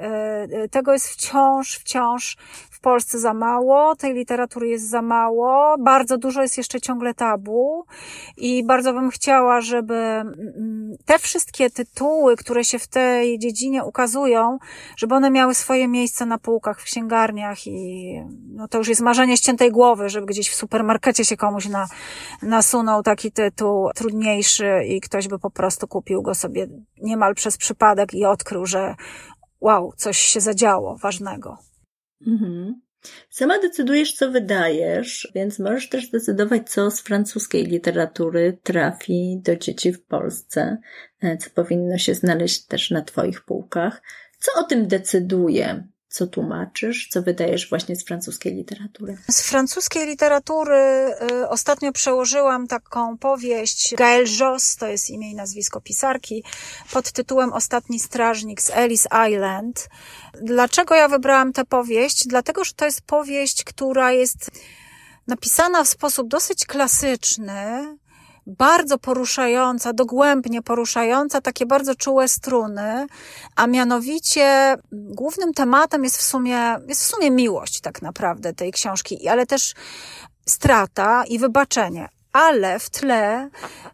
Tego 0.71 0.93
jest 0.93 1.07
wciąż, 1.07 1.75
wciąż 1.77 2.37
Polsce 2.81 3.19
za 3.19 3.33
mało, 3.33 3.95
tej 3.95 4.13
literatury 4.13 4.67
jest 4.67 4.89
za 4.89 5.01
mało, 5.01 5.75
bardzo 5.79 6.17
dużo 6.17 6.41
jest 6.41 6.57
jeszcze 6.57 6.81
ciągle 6.81 7.13
tabu 7.13 7.85
i 8.37 8.63
bardzo 8.65 8.93
bym 8.93 9.09
chciała, 9.09 9.61
żeby 9.61 9.95
mm, 9.95 10.95
te 11.05 11.19
wszystkie 11.19 11.69
tytuły, 11.69 12.35
które 12.35 12.63
się 12.63 12.79
w 12.79 12.87
tej 12.87 13.39
dziedzinie 13.39 13.83
ukazują, 13.83 14.57
żeby 14.97 15.15
one 15.15 15.31
miały 15.31 15.53
swoje 15.53 15.87
miejsce 15.87 16.25
na 16.25 16.37
półkach, 16.37 16.81
w 16.81 16.83
księgarniach 16.83 17.67
i 17.67 18.15
no 18.47 18.67
to 18.67 18.77
już 18.77 18.87
jest 18.87 19.01
marzenie 19.01 19.37
ściętej 19.37 19.71
głowy, 19.71 20.09
żeby 20.09 20.25
gdzieś 20.25 20.49
w 20.49 20.55
supermarkecie 20.55 21.25
się 21.25 21.37
komuś 21.37 21.69
na, 21.69 21.87
nasunął 22.41 23.03
taki 23.03 23.31
tytuł 23.31 23.89
trudniejszy 23.95 24.83
i 24.87 25.01
ktoś 25.01 25.27
by 25.27 25.39
po 25.39 25.49
prostu 25.49 25.87
kupił 25.87 26.21
go 26.21 26.35
sobie 26.35 26.67
niemal 27.01 27.35
przez 27.35 27.57
przypadek 27.57 28.13
i 28.13 28.25
odkrył, 28.25 28.65
że 28.65 28.95
wow, 29.61 29.93
coś 29.97 30.17
się 30.17 30.41
zadziało 30.41 30.97
ważnego. 30.97 31.70
Mhm. 32.27 32.81
Sama 33.29 33.59
decydujesz, 33.59 34.13
co 34.13 34.31
wydajesz, 34.31 35.31
więc 35.35 35.59
możesz 35.59 35.89
też 35.89 36.09
decydować, 36.09 36.69
co 36.69 36.91
z 36.91 37.01
francuskiej 37.01 37.65
literatury 37.65 38.57
trafi 38.63 39.39
do 39.43 39.55
dzieci 39.55 39.93
w 39.93 40.05
Polsce, 40.05 40.77
e, 41.21 41.37
co 41.37 41.49
powinno 41.49 41.97
się 41.97 42.15
znaleźć 42.15 42.65
też 42.65 42.91
na 42.91 43.01
Twoich 43.01 43.45
półkach. 43.45 44.01
Co 44.39 44.59
o 44.59 44.63
tym 44.63 44.87
decyduje? 44.87 45.87
Co 46.11 46.27
tłumaczysz? 46.27 47.07
Co 47.11 47.21
wydajesz 47.21 47.69
właśnie 47.69 47.95
z 47.95 48.05
francuskiej 48.05 48.55
literatury? 48.55 49.17
Z 49.29 49.41
francuskiej 49.41 50.07
literatury 50.07 50.75
y, 51.31 51.49
ostatnio 51.49 51.91
przełożyłam 51.91 52.67
taką 52.67 53.17
powieść 53.17 53.95
Gaël 53.95 54.25
Joss, 54.39 54.75
to 54.75 54.87
jest 54.87 55.09
imię 55.09 55.31
i 55.31 55.35
nazwisko 55.35 55.81
pisarki, 55.81 56.43
pod 56.93 57.11
tytułem 57.11 57.53
Ostatni 57.53 57.99
strażnik 57.99 58.61
z 58.61 58.69
Ellis 58.69 59.07
Island. 59.29 59.89
Dlaczego 60.41 60.95
ja 60.95 61.07
wybrałam 61.07 61.53
tę 61.53 61.65
powieść? 61.65 62.27
Dlatego, 62.27 62.63
że 62.63 62.73
to 62.73 62.85
jest 62.85 63.01
powieść, 63.01 63.63
która 63.63 64.11
jest 64.11 64.51
napisana 65.27 65.83
w 65.83 65.87
sposób 65.87 66.27
dosyć 66.27 66.65
klasyczny, 66.65 67.97
bardzo 68.47 68.97
poruszająca, 68.97 69.93
dogłębnie 69.93 70.61
poruszająca 70.61 71.41
takie 71.41 71.65
bardzo 71.65 71.95
czułe 71.95 72.27
struny, 72.27 73.07
a 73.55 73.67
mianowicie 73.67 74.75
głównym 74.91 75.53
tematem 75.53 76.03
jest 76.03 76.17
w 76.17 76.21
sumie, 76.21 76.57
jest 76.87 77.03
w 77.03 77.07
sumie 77.07 77.31
miłość 77.31 77.81
tak 77.81 78.01
naprawdę 78.01 78.53
tej 78.53 78.71
książki, 78.71 79.27
ale 79.27 79.45
też 79.45 79.73
strata 80.45 81.23
i 81.25 81.39
wybaczenie. 81.39 82.09
ale 82.33 82.79
w 82.79 82.89
tle 82.89 83.49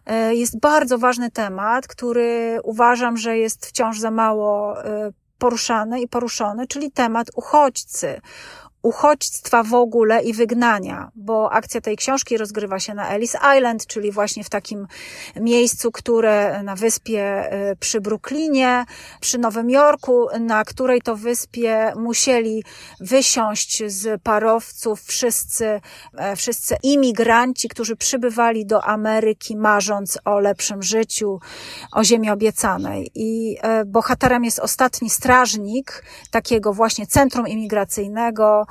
e, 0.06 0.36
jest 0.36 0.60
bardzo 0.60 0.98
ważny 0.98 1.32
temat, 1.32 1.88
który 1.88 2.60
uważam, 2.64 3.18
że 3.18 3.38
jest 3.38 3.66
wciąż 3.66 4.00
za 4.00 4.12
mało 4.12 4.84
e, 4.86 5.12
poruszany 5.38 6.02
i 6.02 6.08
poruszony, 6.08 6.68
czyli 6.68 6.92
temat 6.92 7.28
uchodźcy 7.36 8.22
uchodźstwa 8.82 9.64
w 9.64 9.74
ogóle 9.74 10.24
i 10.24 10.34
wygnania, 10.34 11.12
bo 11.16 11.52
akcja 11.52 11.82
tej 11.82 11.98
książki 11.98 12.38
rozgrywa 12.38 12.80
się 12.80 12.94
na 12.94 13.10
Ellis 13.10 13.36
Island, 13.58 13.88
czyli 13.88 14.12
właśnie 14.12 14.44
w 14.44 14.50
takim 14.50 14.88
miejscu, 15.36 15.92
które 15.92 16.64
na 16.64 16.76
wyspie 16.76 17.54
y, 17.72 17.76
przy 17.76 18.02
Brooklynie, 18.02 18.86
przy 19.22 19.38
Nowym 19.38 19.70
Jorku, 19.70 20.28
na 20.40 20.66
której 20.66 21.02
to 21.02 21.16
wyspie 21.16 21.94
musieli 21.96 22.64
wysiąść 23.00 23.84
z 23.88 24.22
parowców 24.22 25.02
wszyscy, 25.04 25.82
e, 26.18 26.36
wszyscy 26.36 26.76
imigranci, 26.84 27.70
którzy 27.70 27.96
przybywali 27.96 28.66
do 28.66 28.84
Ameryki, 28.84 29.58
marząc 29.58 30.20
o 30.26 30.40
lepszym 30.40 30.84
życiu, 30.84 31.40
o 31.92 32.04
ziemi 32.04 32.30
obiecanej. 32.30 33.12
I 33.16 33.58
e, 33.62 33.86
bohaterem 33.86 34.44
jest 34.44 34.60
ostatni 34.60 35.10
strażnik 35.10 36.04
takiego 36.32 36.74
właśnie 36.74 37.08
centrum 37.08 37.48
imigracyjnego, 37.48 38.67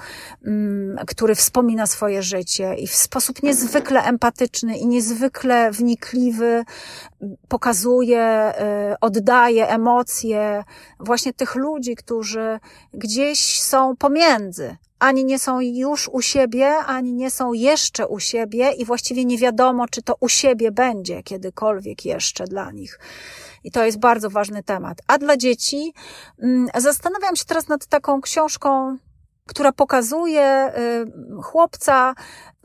Mm, 0.46 0.96
który 1.06 1.34
wspomina 1.34 1.86
swoje 1.86 2.22
życie 2.22 2.74
i 2.74 2.86
w 2.86 2.94
sposób 2.94 3.42
niezwykle 3.42 4.02
empatyczny 4.02 4.78
i 4.78 4.86
niezwykle 4.86 5.70
wnikliwy 5.70 6.64
pokazuje, 7.48 8.52
y, 8.92 9.00
oddaje 9.00 9.68
emocje 9.68 10.64
właśnie 11.00 11.32
tych 11.32 11.54
ludzi, 11.54 11.96
którzy 11.96 12.60
gdzieś 12.94 13.60
są 13.60 13.96
pomiędzy. 13.96 14.76
Ani 14.98 15.24
nie 15.24 15.38
są 15.38 15.60
już 15.60 16.08
u 16.08 16.22
siebie, 16.22 16.76
ani 16.76 17.12
nie 17.12 17.30
są 17.30 17.52
jeszcze 17.52 18.06
u 18.06 18.20
siebie, 18.20 18.72
i 18.72 18.84
właściwie 18.84 19.24
nie 19.24 19.38
wiadomo, 19.38 19.88
czy 19.88 20.02
to 20.02 20.14
u 20.20 20.28
siebie 20.28 20.72
będzie 20.72 21.22
kiedykolwiek 21.22 22.04
jeszcze 22.04 22.44
dla 22.44 22.70
nich. 22.70 22.98
I 23.64 23.70
to 23.70 23.84
jest 23.84 23.98
bardzo 23.98 24.30
ważny 24.30 24.62
temat. 24.62 24.98
A 25.06 25.18
dla 25.18 25.36
dzieci, 25.36 25.94
mm, 26.42 26.68
zastanawiam 26.76 27.36
się 27.36 27.44
teraz 27.44 27.68
nad 27.68 27.86
taką 27.86 28.20
książką, 28.20 28.96
która 29.46 29.72
pokazuje 29.72 30.72
y, 31.38 31.42
chłopca, 31.42 32.14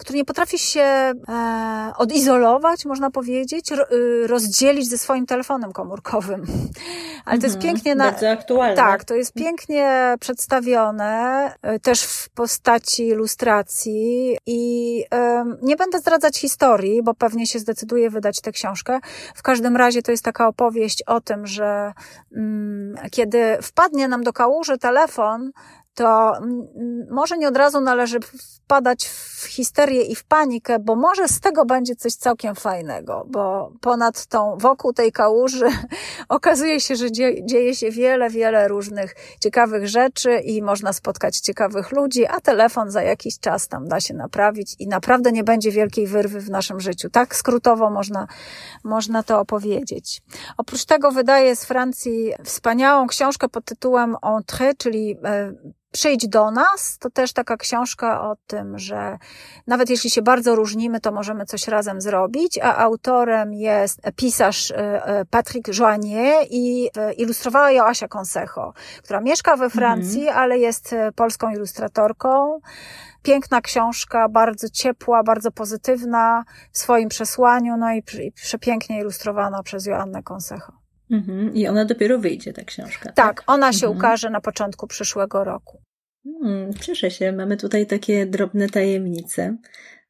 który 0.01 0.17
nie 0.17 0.25
potrafi 0.25 0.59
się 0.59 0.81
e, 0.81 1.13
odizolować, 1.97 2.85
można 2.85 3.11
powiedzieć, 3.11 3.71
y, 3.71 4.27
rozdzielić 4.27 4.89
ze 4.89 4.97
swoim 4.97 5.25
telefonem 5.25 5.71
komórkowym. 5.71 6.45
Ale 7.25 7.39
to 7.39 7.45
jest 7.45 7.55
mhm, 7.55 7.73
pięknie 7.73 7.95
na... 7.95 8.03
Bardzo 8.11 8.29
aktualne. 8.29 8.75
Tak, 8.75 9.03
to 9.03 9.15
jest 9.15 9.33
pięknie 9.33 10.15
przedstawione, 10.19 11.53
y, 11.75 11.79
też 11.79 12.03
w 12.03 12.29
postaci 12.29 13.07
ilustracji 13.07 14.37
i 14.45 15.03
nie 15.61 15.75
będę 15.75 15.99
zdradzać 15.99 16.37
historii, 16.37 17.03
bo 17.03 17.13
pewnie 17.13 17.47
się 17.47 17.59
zdecyduje 17.59 18.09
wydać 18.09 18.41
tę 18.41 18.51
książkę. 18.51 18.99
W 19.35 19.41
każdym 19.41 19.77
razie 19.77 20.01
to 20.01 20.11
jest 20.11 20.23
taka 20.23 20.47
opowieść 20.47 21.03
o 21.07 21.21
tym, 21.21 21.47
że 21.47 21.93
mm, 22.35 22.95
kiedy 23.11 23.57
wpadnie 23.61 24.07
nam 24.07 24.23
do 24.23 24.33
kałuży 24.33 24.77
telefon, 24.77 25.51
to 25.93 26.33
może 27.09 27.37
nie 27.37 27.47
od 27.47 27.57
razu 27.57 27.81
należy 27.81 28.19
wpadać 28.19 29.07
w 29.07 29.45
histerię 29.45 30.01
i 30.01 30.15
w 30.15 30.23
panikę, 30.23 30.79
bo 30.79 30.95
może 30.95 31.27
z 31.27 31.39
tego 31.39 31.65
będzie 31.65 31.95
coś 31.95 32.13
całkiem 32.13 32.55
fajnego, 32.55 33.25
bo 33.27 33.71
ponad 33.81 34.25
tą, 34.25 34.57
wokół 34.57 34.93
tej 34.93 35.11
kałuży 35.11 35.65
okazuje 36.29 36.79
się, 36.79 36.95
że 36.95 37.11
dzieje 37.43 37.75
się 37.75 37.91
wiele, 37.91 38.29
wiele 38.29 38.67
różnych 38.67 39.15
ciekawych 39.39 39.87
rzeczy 39.87 40.39
i 40.39 40.61
można 40.61 40.93
spotkać 40.93 41.39
ciekawych 41.39 41.91
ludzi, 41.91 42.25
a 42.25 42.41
telefon 42.41 42.91
za 42.91 43.03
jakiś 43.03 43.39
czas 43.39 43.67
tam 43.67 43.87
da 43.87 43.99
się 43.99 44.13
naprawić 44.13 44.75
i 44.79 44.87
naprawdę 44.87 45.31
nie 45.31 45.43
będzie 45.43 45.71
wielkiej 45.71 46.07
wyrwy 46.07 46.41
w 46.41 46.49
naszym 46.49 46.79
życiu. 46.79 47.09
Tak 47.09 47.35
skrótowo 47.35 47.89
można, 47.89 48.27
można 48.83 49.23
to 49.23 49.39
opowiedzieć. 49.39 50.21
Oprócz 50.57 50.85
tego 50.85 51.11
wydaje 51.11 51.55
z 51.55 51.65
Francji 51.65 52.33
wspaniałą 52.43 53.07
książkę 53.07 53.49
pod 53.49 53.65
tytułem 53.65 54.15
Entrée, 54.15 54.73
czyli 54.77 55.17
e, 55.23 55.53
Przyjdź 55.91 56.27
do 56.27 56.51
nas 56.51 56.97
to 56.97 57.09
też 57.09 57.33
taka 57.33 57.57
książka 57.57 58.21
o 58.21 58.35
tym, 58.47 58.79
że 58.79 59.17
nawet 59.67 59.89
jeśli 59.89 60.09
się 60.09 60.21
bardzo 60.21 60.55
różnimy, 60.55 60.99
to 60.99 61.11
możemy 61.11 61.45
coś 61.45 61.67
razem 61.67 62.01
zrobić, 62.01 62.59
a 62.59 62.77
autorem 62.77 63.53
jest 63.53 64.01
pisarz 64.15 64.71
e, 64.71 65.05
e, 65.05 65.25
Patrick 65.25 65.79
Joannier 65.79 66.45
i 66.49 66.89
e, 66.97 67.13
ilustrowała 67.13 67.71
ją 67.71 67.85
Asia 67.85 68.07
Consejo, 68.07 68.73
która 69.03 69.21
mieszka 69.21 69.57
we 69.57 69.69
Francji, 69.69 70.21
mhm. 70.21 70.37
ale 70.37 70.59
jest 70.59 70.95
polską 71.15 71.51
ilustratorką. 71.51 72.59
Piękna 73.23 73.61
książka, 73.61 74.29
bardzo 74.29 74.69
ciepła, 74.69 75.23
bardzo 75.23 75.51
pozytywna 75.51 76.43
w 76.71 76.77
swoim 76.77 77.09
przesłaniu, 77.09 77.77
no 77.77 77.93
i, 77.93 77.97
i 77.97 78.31
przepięknie 78.31 78.99
ilustrowana 78.99 79.63
przez 79.63 79.85
Joannę 79.85 80.23
Consejo. 80.23 80.81
Mhm. 81.11 81.53
I 81.53 81.67
ona 81.67 81.85
dopiero 81.85 82.19
wyjdzie, 82.19 82.53
ta 82.53 82.63
książka. 82.63 83.11
Tak, 83.11 83.15
tak? 83.15 83.43
ona 83.47 83.73
się 83.73 83.87
mhm. 83.87 83.97
ukaże 83.97 84.29
na 84.29 84.41
początku 84.41 84.87
przyszłego 84.87 85.43
roku. 85.43 85.81
Hmm, 86.23 86.73
cieszę 86.73 87.11
się, 87.11 87.31
mamy 87.31 87.57
tutaj 87.57 87.87
takie 87.87 88.25
drobne 88.25 88.69
tajemnice. 88.69 89.57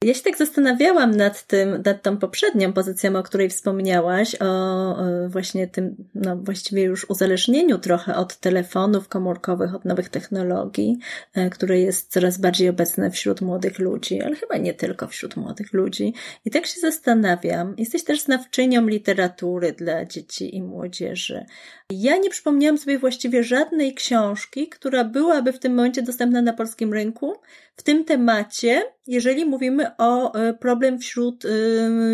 Ja 0.05 0.13
się 0.13 0.21
tak 0.21 0.37
zastanawiałam 0.37 1.15
nad 1.15 1.47
tym, 1.47 1.81
nad 1.85 2.01
tą 2.01 2.17
poprzednią 2.17 2.73
pozycją, 2.73 3.15
o 3.15 3.23
której 3.23 3.49
wspomniałaś, 3.49 4.35
o 4.39 4.95
właśnie 5.27 5.67
tym, 5.67 5.95
no 6.15 6.37
właściwie 6.37 6.83
już 6.83 7.09
uzależnieniu 7.09 7.77
trochę 7.77 8.15
od 8.15 8.37
telefonów 8.37 9.07
komórkowych, 9.07 9.75
od 9.75 9.85
nowych 9.85 10.09
technologii, 10.09 10.97
e, 11.33 11.49
które 11.49 11.79
jest 11.79 12.11
coraz 12.11 12.37
bardziej 12.37 12.69
obecne 12.69 13.11
wśród 13.11 13.41
młodych 13.41 13.79
ludzi, 13.79 14.21
ale 14.21 14.35
chyba 14.35 14.57
nie 14.57 14.73
tylko 14.73 15.07
wśród 15.07 15.35
młodych 15.35 15.73
ludzi. 15.73 16.13
I 16.45 16.51
tak 16.51 16.65
się 16.65 16.79
zastanawiam, 16.79 17.75
jesteś 17.77 18.03
też 18.03 18.21
znawczynią 18.21 18.87
literatury 18.87 19.71
dla 19.71 20.05
dzieci 20.05 20.55
i 20.55 20.63
młodzieży. 20.63 21.45
Ja 21.91 22.17
nie 22.17 22.29
przypomniałam 22.29 22.77
sobie 22.77 22.99
właściwie 22.99 23.43
żadnej 23.43 23.93
książki, 23.93 24.69
która 24.69 25.03
byłaby 25.03 25.53
w 25.53 25.59
tym 25.59 25.75
momencie 25.75 26.01
dostępna 26.01 26.41
na 26.41 26.53
polskim 26.53 26.93
rynku 26.93 27.33
w 27.75 27.83
tym 27.83 28.05
temacie, 28.05 28.83
jeżeli 29.07 29.45
mówimy 29.45 29.97
o 29.97 30.33
e, 30.33 30.53
problem 30.53 30.99
wśród 30.99 31.45
e, 31.45 31.49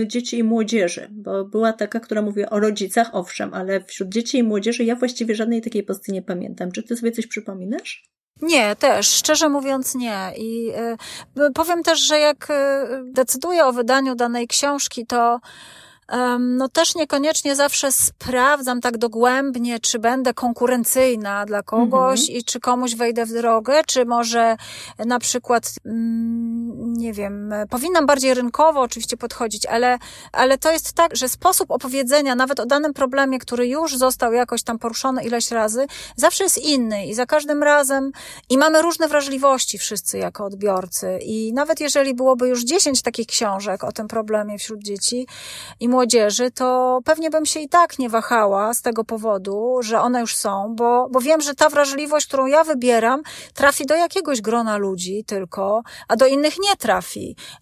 dzieci 0.07 0.37
i 0.37 0.43
młodzieży, 0.43 1.07
bo 1.11 1.45
była 1.45 1.73
taka, 1.73 1.99
która 1.99 2.21
mówi 2.21 2.45
o 2.45 2.59
rodzicach, 2.59 3.09
owszem, 3.13 3.53
ale 3.53 3.83
wśród 3.83 4.09
dzieci 4.09 4.37
i 4.37 4.43
młodzieży 4.43 4.83
ja 4.83 4.95
właściwie 4.95 5.35
żadnej 5.35 5.61
takiej 5.61 5.83
pozycji 5.83 6.13
nie 6.13 6.21
pamiętam. 6.21 6.71
Czy 6.71 6.83
ty 6.83 6.97
sobie 6.97 7.11
coś 7.11 7.27
przypominasz? 7.27 8.03
Nie, 8.41 8.75
też, 8.75 9.07
szczerze 9.07 9.49
mówiąc 9.49 9.95
nie. 9.95 10.31
I 10.37 10.69
y, 11.39 11.53
powiem 11.53 11.83
też, 11.83 11.99
że 11.99 12.19
jak 12.19 12.47
decyduję 13.13 13.65
o 13.65 13.73
wydaniu 13.73 14.15
danej 14.15 14.47
książki, 14.47 15.05
to 15.05 15.39
no 16.39 16.69
też 16.69 16.95
niekoniecznie 16.95 17.55
zawsze 17.55 17.91
sprawdzam 17.91 18.81
tak 18.81 18.97
dogłębnie, 18.97 19.79
czy 19.79 19.99
będę 19.99 20.33
konkurencyjna 20.33 21.45
dla 21.45 21.63
kogoś 21.63 22.19
mhm. 22.19 22.39
i 22.39 22.43
czy 22.43 22.59
komuś 22.59 22.95
wejdę 22.95 23.25
w 23.25 23.29
drogę, 23.29 23.81
czy 23.87 24.05
może 24.05 24.57
na 25.05 25.19
przykład, 25.19 25.73
mm, 25.85 26.86
nie 26.97 27.13
wiem, 27.13 27.53
powinnam 27.69 28.05
bardziej 28.05 28.33
rynkowo 28.33 28.81
oczywiście 28.81 29.17
podchodzić, 29.17 29.65
ale, 29.65 29.97
ale 30.31 30.57
to 30.57 30.71
jest 30.71 30.93
tak, 30.93 31.15
że 31.15 31.29
sposób 31.29 31.71
opowiedzenia 31.71 32.35
nawet 32.35 32.59
o 32.59 32.65
danym 32.65 32.93
problemie, 32.93 33.39
który 33.39 33.67
już 33.67 33.97
został 33.97 34.33
jakoś 34.33 34.63
tam 34.63 34.79
poruszony 34.79 35.23
ileś 35.23 35.51
razy, 35.51 35.87
zawsze 36.15 36.43
jest 36.43 36.57
inny 36.57 37.05
i 37.05 37.13
za 37.13 37.25
każdym 37.25 37.63
razem 37.63 38.11
i 38.49 38.57
mamy 38.57 38.81
różne 38.81 39.07
wrażliwości 39.07 39.77
wszyscy 39.77 40.17
jako 40.17 40.45
odbiorcy 40.45 41.19
i 41.21 41.53
nawet 41.53 41.79
jeżeli 41.79 42.13
byłoby 42.13 42.47
już 42.47 42.63
10 42.63 43.01
takich 43.01 43.27
książek 43.27 43.83
o 43.83 43.91
tym 43.91 44.07
problemie 44.07 44.57
wśród 44.57 44.83
dzieci 44.83 45.27
i 45.79 45.89
młodzieży, 45.89 46.51
to 46.51 46.99
pewnie 47.05 47.29
bym 47.29 47.45
się 47.45 47.59
i 47.59 47.69
tak 47.69 47.99
nie 47.99 48.09
wahała 48.09 48.73
z 48.73 48.81
tego 48.81 49.03
powodu, 49.03 49.77
że 49.81 50.01
one 50.01 50.21
już 50.21 50.35
są, 50.35 50.73
bo, 50.75 51.07
bo 51.11 51.21
wiem, 51.21 51.41
że 51.41 51.55
ta 51.55 51.69
wrażliwość, 51.69 52.27
którą 52.27 52.45
ja 52.45 52.63
wybieram, 52.63 53.21
trafi 53.53 53.85
do 53.85 53.95
jakiegoś 53.95 54.41
grona 54.41 54.77
ludzi 54.77 55.23
tylko, 55.27 55.83
a 56.07 56.15
do 56.15 56.25
innych 56.25 56.55
nie 56.59 56.75
trafi. 56.75 56.86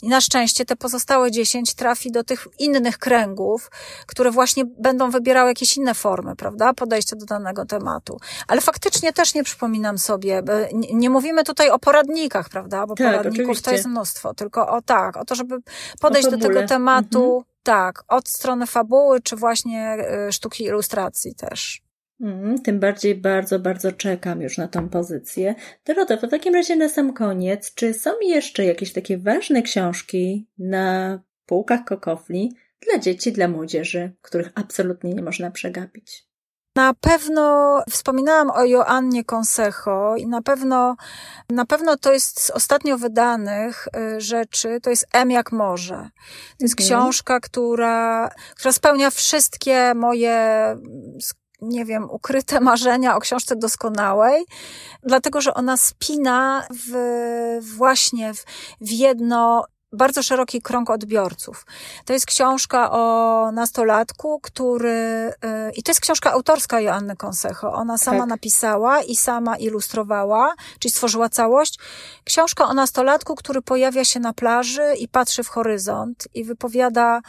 I 0.01 0.07
na 0.07 0.21
szczęście 0.21 0.65
te 0.65 0.75
pozostałe 0.75 1.31
dziesięć 1.31 1.73
trafi 1.73 2.11
do 2.11 2.23
tych 2.23 2.47
innych 2.59 2.97
kręgów, 2.97 3.71
które 4.07 4.31
właśnie 4.31 4.63
będą 4.79 5.11
wybierały 5.11 5.49
jakieś 5.49 5.77
inne 5.77 5.93
formy, 5.93 6.35
prawda, 6.35 6.73
podejścia 6.73 7.15
do 7.15 7.25
danego 7.25 7.65
tematu. 7.65 8.17
Ale 8.47 8.61
faktycznie 8.61 9.13
też 9.13 9.33
nie 9.33 9.43
przypominam 9.43 9.97
sobie, 9.97 10.43
nie, 10.73 10.93
nie 10.93 11.09
mówimy 11.09 11.43
tutaj 11.43 11.69
o 11.69 11.79
poradnikach, 11.79 12.49
prawda, 12.49 12.87
bo 12.87 12.95
tak, 12.95 13.07
poradników 13.07 13.39
oczywiście. 13.39 13.63
to 13.63 13.71
jest 13.71 13.85
mnóstwo, 13.85 14.33
tylko 14.33 14.67
o 14.67 14.81
tak, 14.81 15.17
o 15.17 15.25
to, 15.25 15.35
żeby 15.35 15.57
podejść 15.99 16.29
do 16.29 16.37
tego 16.37 16.67
tematu, 16.67 17.23
mhm 17.23 17.55
tak, 17.65 18.03
od 18.07 18.29
strony 18.29 18.67
fabuły, 18.67 19.21
czy 19.21 19.35
właśnie 19.35 19.97
y, 20.27 20.31
sztuki 20.31 20.63
ilustracji 20.63 21.35
też. 21.35 21.84
Mm, 22.21 22.61
tym 22.61 22.79
bardziej 22.79 23.15
bardzo, 23.15 23.59
bardzo 23.59 23.91
czekam 23.91 24.41
już 24.41 24.57
na 24.57 24.67
tą 24.67 24.89
pozycję. 24.89 25.55
Dorota, 25.85 26.17
w 26.17 26.29
takim 26.29 26.53
razie 26.53 26.75
na 26.75 26.89
sam 26.89 27.13
koniec, 27.13 27.73
czy 27.73 27.93
są 27.93 28.11
jeszcze 28.21 28.65
jakieś 28.65 28.93
takie 28.93 29.17
ważne 29.17 29.61
książki 29.61 30.47
na 30.57 31.19
półkach 31.45 31.85
kokofli 31.85 32.55
dla 32.89 32.99
dzieci, 32.99 33.31
dla 33.31 33.47
młodzieży, 33.47 34.15
których 34.21 34.51
absolutnie 34.55 35.13
nie 35.13 35.21
można 35.21 35.51
przegapić? 35.51 36.25
Na 36.75 36.93
pewno 36.93 37.83
wspominałam 37.89 38.49
o 38.49 38.65
Joannie 38.65 39.23
Consejo 39.23 40.15
i 40.17 40.27
na 40.27 40.41
pewno, 40.41 40.95
na 41.49 41.65
pewno 41.65 41.97
to 41.97 42.13
jest 42.13 42.41
z 42.41 42.49
ostatnio 42.49 42.97
wydanych 42.97 43.87
y, 43.87 44.21
rzeczy, 44.21 44.79
to 44.81 44.89
jest 44.89 45.07
M 45.13 45.31
jak 45.31 45.51
morze. 45.51 46.09
To 46.57 46.65
jest 46.65 46.81
mhm. 46.81 46.87
książka, 46.87 47.39
która, 47.39 48.29
która 48.55 48.71
spełnia 48.71 49.09
wszystkie 49.09 49.93
moje 49.95 50.37
nie 51.67 51.85
wiem, 51.85 52.11
ukryte 52.11 52.59
marzenia 52.59 53.15
o 53.15 53.19
książce 53.19 53.55
doskonałej, 53.55 54.45
dlatego 55.03 55.41
że 55.41 55.53
ona 55.53 55.77
spina 55.77 56.67
w, 56.69 56.95
właśnie 57.75 58.33
w, 58.33 58.45
w 58.81 58.91
jedno 58.91 59.65
bardzo 59.95 60.23
szeroki 60.23 60.61
krąg 60.61 60.89
odbiorców. 60.89 61.65
To 62.05 62.13
jest 62.13 62.25
książka 62.25 62.91
o 62.91 63.51
nastolatku, 63.51 64.39
który, 64.43 64.89
y, 64.89 65.71
i 65.75 65.83
to 65.83 65.91
jest 65.91 66.01
książka 66.01 66.31
autorska 66.31 66.79
Joanny 66.79 67.15
Consejo. 67.15 67.73
Ona 67.73 67.97
sama 67.97 68.19
tak. 68.19 68.29
napisała 68.29 69.01
i 69.01 69.15
sama 69.15 69.57
ilustrowała, 69.57 70.53
czyli 70.79 70.91
stworzyła 70.91 71.29
całość. 71.29 71.79
Książka 72.23 72.65
o 72.65 72.73
nastolatku, 72.73 73.35
który 73.35 73.61
pojawia 73.61 74.05
się 74.05 74.19
na 74.19 74.33
plaży 74.33 74.93
i 74.99 75.07
patrzy 75.07 75.43
w 75.43 75.47
horyzont 75.47 76.27
i 76.33 76.43
wypowiada 76.43 77.21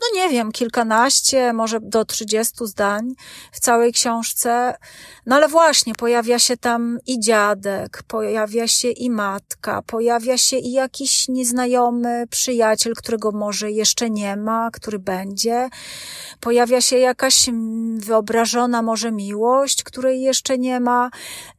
no 0.00 0.20
nie 0.20 0.28
wiem, 0.28 0.52
kilkanaście, 0.52 1.52
może 1.52 1.80
do 1.80 2.04
trzydziestu 2.04 2.66
zdań 2.66 3.14
w 3.52 3.60
całej 3.60 3.92
książce. 3.92 4.74
No 5.26 5.36
ale 5.36 5.48
właśnie, 5.48 5.94
pojawia 5.94 6.38
się 6.38 6.56
tam 6.56 6.98
i 7.06 7.20
dziadek, 7.20 8.02
pojawia 8.08 8.68
się 8.68 8.90
i 8.90 9.10
matka, 9.10 9.82
pojawia 9.82 10.38
się 10.38 10.56
i 10.56 10.72
jakiś 10.72 11.28
nieznajomy 11.28 12.26
przyjaciel, 12.30 12.94
którego 12.94 13.32
może 13.32 13.70
jeszcze 13.70 14.10
nie 14.10 14.36
ma, 14.36 14.70
który 14.70 14.98
będzie. 14.98 15.68
Pojawia 16.40 16.80
się 16.80 16.98
jakaś 16.98 17.46
wyobrażona 17.96 18.82
może 18.82 19.12
miłość, 19.12 19.82
której 19.82 20.22
jeszcze 20.22 20.58
nie 20.58 20.80
ma. 20.80 21.10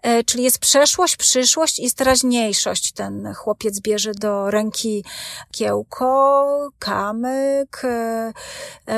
E, 0.04 0.24
czyli 0.24 0.44
jest 0.44 0.60
przeszłość, 0.60 1.16
przyszłość 1.16 1.80
i 1.80 1.92
teraźniejszość. 1.92 2.92
Ten 2.92 3.34
chłopiec 3.34 3.80
bierze 3.80 4.12
do 4.14 4.52
ręki 4.52 5.06
kiełko, 5.52 6.70
kamyk, 6.80 7.82
e, 7.84 8.25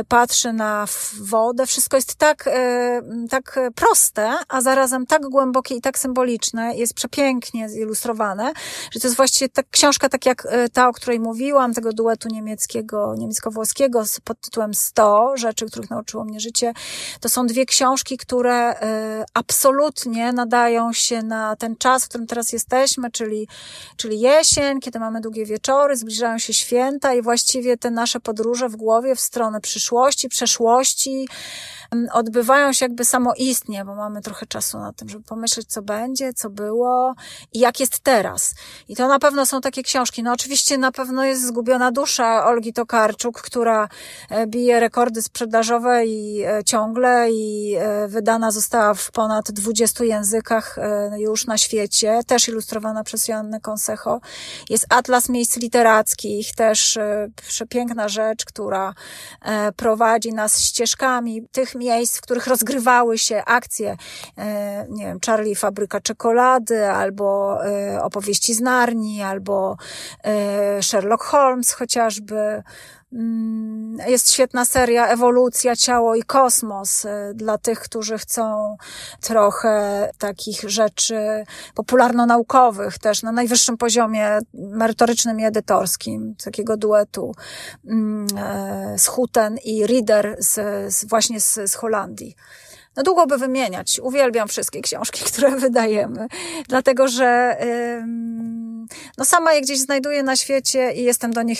patrzy 0.08 0.54
na 0.54 0.86
wodę. 1.20 1.66
Wszystko 1.66 1.98
jest 1.98 2.16
tak, 2.16 2.48
e, 2.48 3.02
tak 3.30 3.60
proste, 3.76 4.38
a 4.48 4.62
zarazem 4.62 5.06
tak 5.06 5.22
głębokie 5.22 5.76
i 5.76 5.82
tak 5.82 6.00
symboliczne, 6.00 6.76
jest 6.76 6.94
przepięknie 6.94 7.70
zilustrowane, 7.70 8.54
że 8.92 9.00
to 9.00 9.08
jest 9.08 9.18
właściwie 9.18 9.50
ta 9.50 9.64
książka, 9.72 10.10
tak 10.10 10.26
jak 10.26 10.46
e, 10.46 10.70
ta, 10.70 10.88
o 10.88 10.94
której 10.94 11.20
mówiłam, 11.20 11.74
tego 11.74 11.94
duetu 11.94 12.30
niemieckiego, 12.30 13.16
niemiecko-włoskiego 13.18 14.04
pod 14.24 14.42
tytułem 14.42 14.74
100 14.74 15.38
rzeczy, 15.38 15.66
których 15.66 15.90
nauczyło 15.90 16.24
mnie 16.24 16.40
życie. 16.40 16.74
To 17.20 17.30
są 17.30 17.48
dwie 17.48 17.66
książki, 17.66 18.18
które 18.18 18.74
absolutnie 19.34 20.34
nadają 20.34 20.94
się 20.94 21.24
na 21.24 21.56
ten 21.56 21.76
czas, 21.76 22.06
w 22.06 22.10
którym 22.10 22.28
teraz 22.28 22.54
jesteśmy, 22.54 23.12
czyli, 23.12 23.48
czyli 23.98 24.20
jesień, 24.20 24.80
kiedy 24.80 25.00
mamy 25.00 25.22
długie 25.22 25.46
wieczory, 25.46 25.98
zbliżają 25.98 26.38
się 26.38 26.54
święta 26.54 27.14
i 27.14 27.22
właściwie 27.22 27.78
te 27.78 27.92
nasze 27.92 28.20
podróże 28.20 28.70
w 28.70 28.76
głowie 28.76 29.16
w 29.18 29.22
stronę 29.22 29.62
przyszłości, 29.62 30.30
przeszłości, 30.30 31.28
odbywają 32.12 32.74
się 32.74 32.86
jakby 32.86 33.06
samoistnie, 33.06 33.86
bo 33.86 33.96
mamy 33.96 34.22
trochę 34.22 34.46
czasu 34.46 34.80
na 34.80 34.94
tym, 34.94 35.10
żeby 35.10 35.24
pomyśleć, 35.24 35.68
co 35.68 35.82
będzie, 35.82 36.34
co 36.34 36.50
było 36.50 37.16
i 37.54 37.60
jak 37.60 37.80
jest 37.80 38.00
teraz. 38.00 38.56
I 38.88 38.96
to 38.96 39.08
na 39.08 39.20
pewno 39.20 39.46
są 39.46 39.62
takie 39.62 39.84
książki. 39.84 40.24
No 40.24 40.34
oczywiście 40.34 40.78
na 40.78 40.92
pewno 40.92 41.26
jest 41.26 41.48
Zgubiona 41.48 41.92
Dusza 41.92 42.46
Olgi 42.46 42.74
Tokarczuk, 42.74 43.42
która 43.42 43.90
e, 44.30 44.48
bije 44.48 44.80
rekordy 44.80 45.22
sprzedażowe 45.22 46.06
i 46.06 46.44
e, 46.44 46.64
ciągle 46.64 47.32
i 47.32 47.76
e, 47.80 48.08
wydana 48.08 48.52
została 48.52 48.94
w 48.94 49.12
ponad 49.12 49.52
20 49.52 50.04
językach 50.04 50.78
już 51.18 51.46
na 51.46 51.58
świecie, 51.58 52.20
też 52.28 52.48
ilustrowana 52.48 53.04
przez 53.04 53.28
Joannę 53.28 53.60
Consejo. 53.60 54.20
Jest 54.70 54.86
Atlas 54.90 55.30
Miejsc 55.30 55.58
Literackich, 55.58 56.56
też 56.56 57.00
przepiękna 57.48 58.10
rzecz, 58.10 58.46
która 58.46 58.94
prowadzi 59.76 60.34
nas 60.34 60.62
ścieżkami 60.62 61.48
tych 61.52 61.76
miejsc, 61.76 62.18
w 62.18 62.22
których 62.22 62.48
rozgrywały 62.48 63.18
się 63.18 63.44
akcje, 63.46 63.98
e, 64.38 64.86
nie 64.90 65.06
wiem, 65.06 65.20
Charlie 65.26 65.56
Fabryka 65.56 66.02
Czekolady, 66.02 66.88
albo 66.88 67.58
e, 67.66 68.04
opowieści 68.04 68.54
z 68.54 68.62
Narni, 68.62 69.24
albo 69.24 69.78
e, 70.24 70.84
Sherlock 70.84 71.24
Holmes 71.24 71.72
chociażby. 71.72 72.64
Mm, 73.14 73.98
jest 74.08 74.34
świetna 74.34 74.66
seria 74.66 75.08
Ewolucja, 75.08 75.76
Ciało 75.76 76.16
i 76.16 76.24
Kosmos 76.24 77.06
dla 77.34 77.58
tych, 77.58 77.80
którzy 77.80 78.18
chcą 78.18 78.78
trochę 79.22 80.10
takich 80.18 80.62
rzeczy 80.70 81.44
popularno-naukowych, 81.76 82.98
też 82.98 83.24
na 83.24 83.32
najwyższym 83.32 83.78
poziomie 83.78 84.40
merytorycznym 84.54 85.40
i 85.40 85.46
edytorskim, 85.46 86.36
takiego 86.44 86.78
duetu 86.78 87.36
mm, 87.88 88.28
z 88.98 89.08
Huten 89.08 89.58
i 89.66 89.88
Reader 89.88 90.36
z, 90.40 90.54
z 90.94 91.06
właśnie 91.06 91.42
z, 91.42 91.60
z 91.72 91.76
Holandii. 91.76 92.36
No 92.96 93.04
długo 93.04 93.28
by 93.28 93.38
wymieniać. 93.38 94.00
Uwielbiam 94.04 94.48
wszystkie 94.48 94.82
książki, 94.82 95.24
które 95.32 95.56
wydajemy, 95.56 96.28
dlatego 96.68 97.08
że 97.08 97.58
no 99.18 99.26
sama 99.26 99.54
je 99.54 99.62
gdzieś 99.62 99.80
znajduję 99.80 100.24
na 100.24 100.36
świecie 100.36 100.92
i 100.92 101.04
jestem 101.04 101.34
do 101.34 101.42
nich 101.42 101.60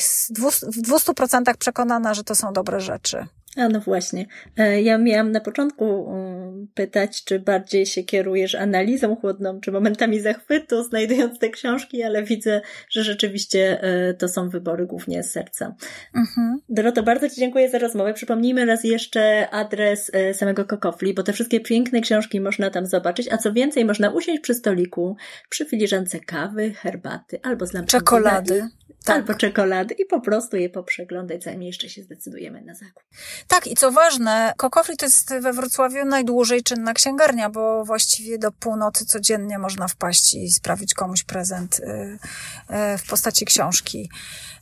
w 0.62 0.82
200% 0.82 1.58
przekonana, 1.58 2.14
że 2.14 2.24
to 2.24 2.36
są 2.36 2.54
dobre 2.54 2.80
rzeczy. 2.80 3.28
A 3.58 3.70
no 3.70 3.80
właśnie. 3.80 4.26
E, 4.58 4.82
ja 4.82 4.98
miałam 4.98 5.32
na 5.32 5.40
początku 5.40 6.12
mm, 6.12 6.68
pytać, 6.74 7.24
czy 7.24 7.40
bardziej 7.40 7.86
się 7.86 8.04
kierujesz 8.04 8.56
analizą 8.56 9.16
chłodną, 9.16 9.62
czy 9.62 9.72
momentami 9.72 10.20
zachwytu, 10.20 10.84
znajdując 10.90 11.40
te 11.40 11.50
książki, 11.50 12.04
ale 12.04 12.24
widzę, 12.24 12.62
że 12.90 13.04
rzeczywiście 13.04 13.84
e, 13.84 14.14
to 14.14 14.28
są 14.28 14.50
wybory 14.50 14.86
głównie 14.86 15.24
z 15.24 15.32
serca. 15.32 15.76
Mhm. 16.16 16.60
Doroto, 16.70 17.04
bardzo 17.04 17.30
Ci 17.30 17.36
dziękuję 17.36 17.70
za 17.70 17.78
rozmowę. 17.78 18.14
Przypomnijmy 18.14 18.66
raz 18.66 18.84
jeszcze 18.84 19.50
adres 19.50 20.12
e, 20.14 20.34
samego 20.34 20.66
Kokofli, 20.66 21.14
bo 21.14 21.24
te 21.24 21.34
wszystkie 21.34 21.60
piękne 21.60 22.02
książki 22.02 22.42
można 22.42 22.70
tam 22.70 22.86
zobaczyć, 22.86 23.28
a 23.32 23.38
co 23.38 23.54
więcej, 23.54 23.86
można 23.86 24.10
usiąść 24.10 24.42
przy 24.42 24.54
stoliku, 24.54 25.16
przy 25.50 25.66
filiżance 25.66 26.20
kawy, 26.20 26.74
herbaty 26.74 27.40
albo 27.44 27.66
z 27.66 27.86
Czekolady 27.86 28.70
tak. 29.08 29.16
albo 29.16 29.34
czekolady 29.34 29.94
i 29.94 30.06
po 30.06 30.22
prostu 30.22 30.58
je 30.58 30.70
poprzeglądać, 30.70 31.44
zanim 31.44 31.64
jeszcze 31.64 31.90
się 31.90 32.04
zdecydujemy 32.04 32.62
na 32.62 32.74
zakup. 32.74 33.04
Tak, 33.48 33.68
i 33.68 33.76
co 33.76 33.92
ważne, 33.92 34.54
Kokofli 34.58 34.98
to 34.98 35.06
jest 35.06 35.34
we 35.42 35.54
Wrocławiu 35.54 36.06
najdłużej 36.06 36.64
czynna 36.64 36.94
księgarnia, 36.94 37.50
bo 37.50 37.86
właściwie 37.86 38.38
do 38.38 38.52
północy 38.52 39.06
codziennie 39.06 39.60
można 39.60 39.88
wpaść 39.88 40.36
i 40.36 40.52
sprawić 40.52 40.94
komuś 40.94 41.24
prezent 41.24 41.80
y, 41.80 41.84
y, 41.84 42.98
w 42.98 43.10
postaci 43.10 43.46
książki. 43.46 44.10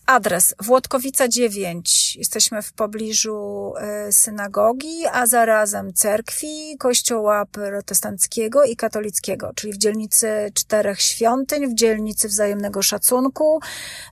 Adres 0.06 0.56
Włodkowica 0.60 1.28
9. 1.28 2.16
Jesteśmy 2.16 2.62
w 2.62 2.74
pobliżu 2.74 3.74
e, 3.78 4.12
synagogi, 4.12 5.06
a 5.12 5.26
zarazem 5.26 5.94
cerkwi, 5.94 6.78
kościoła 6.80 7.46
protestanckiego 7.46 8.64
i 8.64 8.76
katolickiego, 8.76 9.52
czyli 9.56 9.74
w 9.74 9.78
dzielnicy 9.78 10.52
czterech 10.54 11.02
świątyń, 11.02 11.68
w 11.68 11.74
dzielnicy 11.74 12.28
wzajemnego 12.28 12.82
szacunku, 12.82 13.60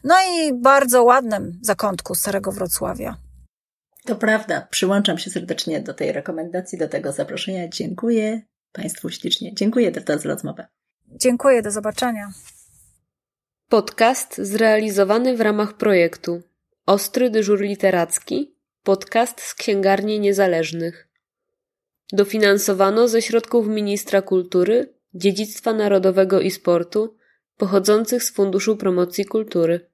no 0.03 0.15
i 0.31 0.53
bardzo 0.53 1.03
ładnym 1.03 1.59
zakątku 1.61 2.15
Starego 2.15 2.51
Wrocławia. 2.51 3.22
To 4.05 4.15
prawda. 4.15 4.67
Przyłączam 4.71 5.17
się 5.17 5.29
serdecznie 5.29 5.81
do 5.81 5.93
tej 5.93 6.11
rekomendacji, 6.11 6.77
do 6.77 6.87
tego 6.87 7.11
zaproszenia. 7.11 7.67
Dziękuję 7.67 8.41
Państwu 8.71 9.09
ślicznie. 9.09 9.53
Dziękuję 9.53 9.91
Dorota 9.91 10.17
za 10.17 10.29
rozmowę. 10.29 10.67
Dziękuję, 11.07 11.61
do 11.61 11.71
zobaczenia. 11.71 12.31
Podcast 13.69 14.37
zrealizowany 14.37 15.37
w 15.37 15.41
ramach 15.41 15.73
projektu 15.73 16.41
Ostry 16.85 17.29
dyżur 17.29 17.61
literacki, 17.61 18.55
podcast 18.83 19.41
z 19.41 19.55
księgarni 19.55 20.19
niezależnych. 20.19 21.07
Dofinansowano 22.13 23.07
ze 23.07 23.21
środków 23.21 23.67
Ministra 23.67 24.21
Kultury, 24.21 24.93
Dziedzictwa 25.13 25.73
Narodowego 25.73 26.41
i 26.41 26.51
Sportu 26.51 27.15
pochodzących 27.57 28.23
z 28.23 28.31
Funduszu 28.31 28.77
Promocji 28.77 29.25
Kultury. 29.25 29.89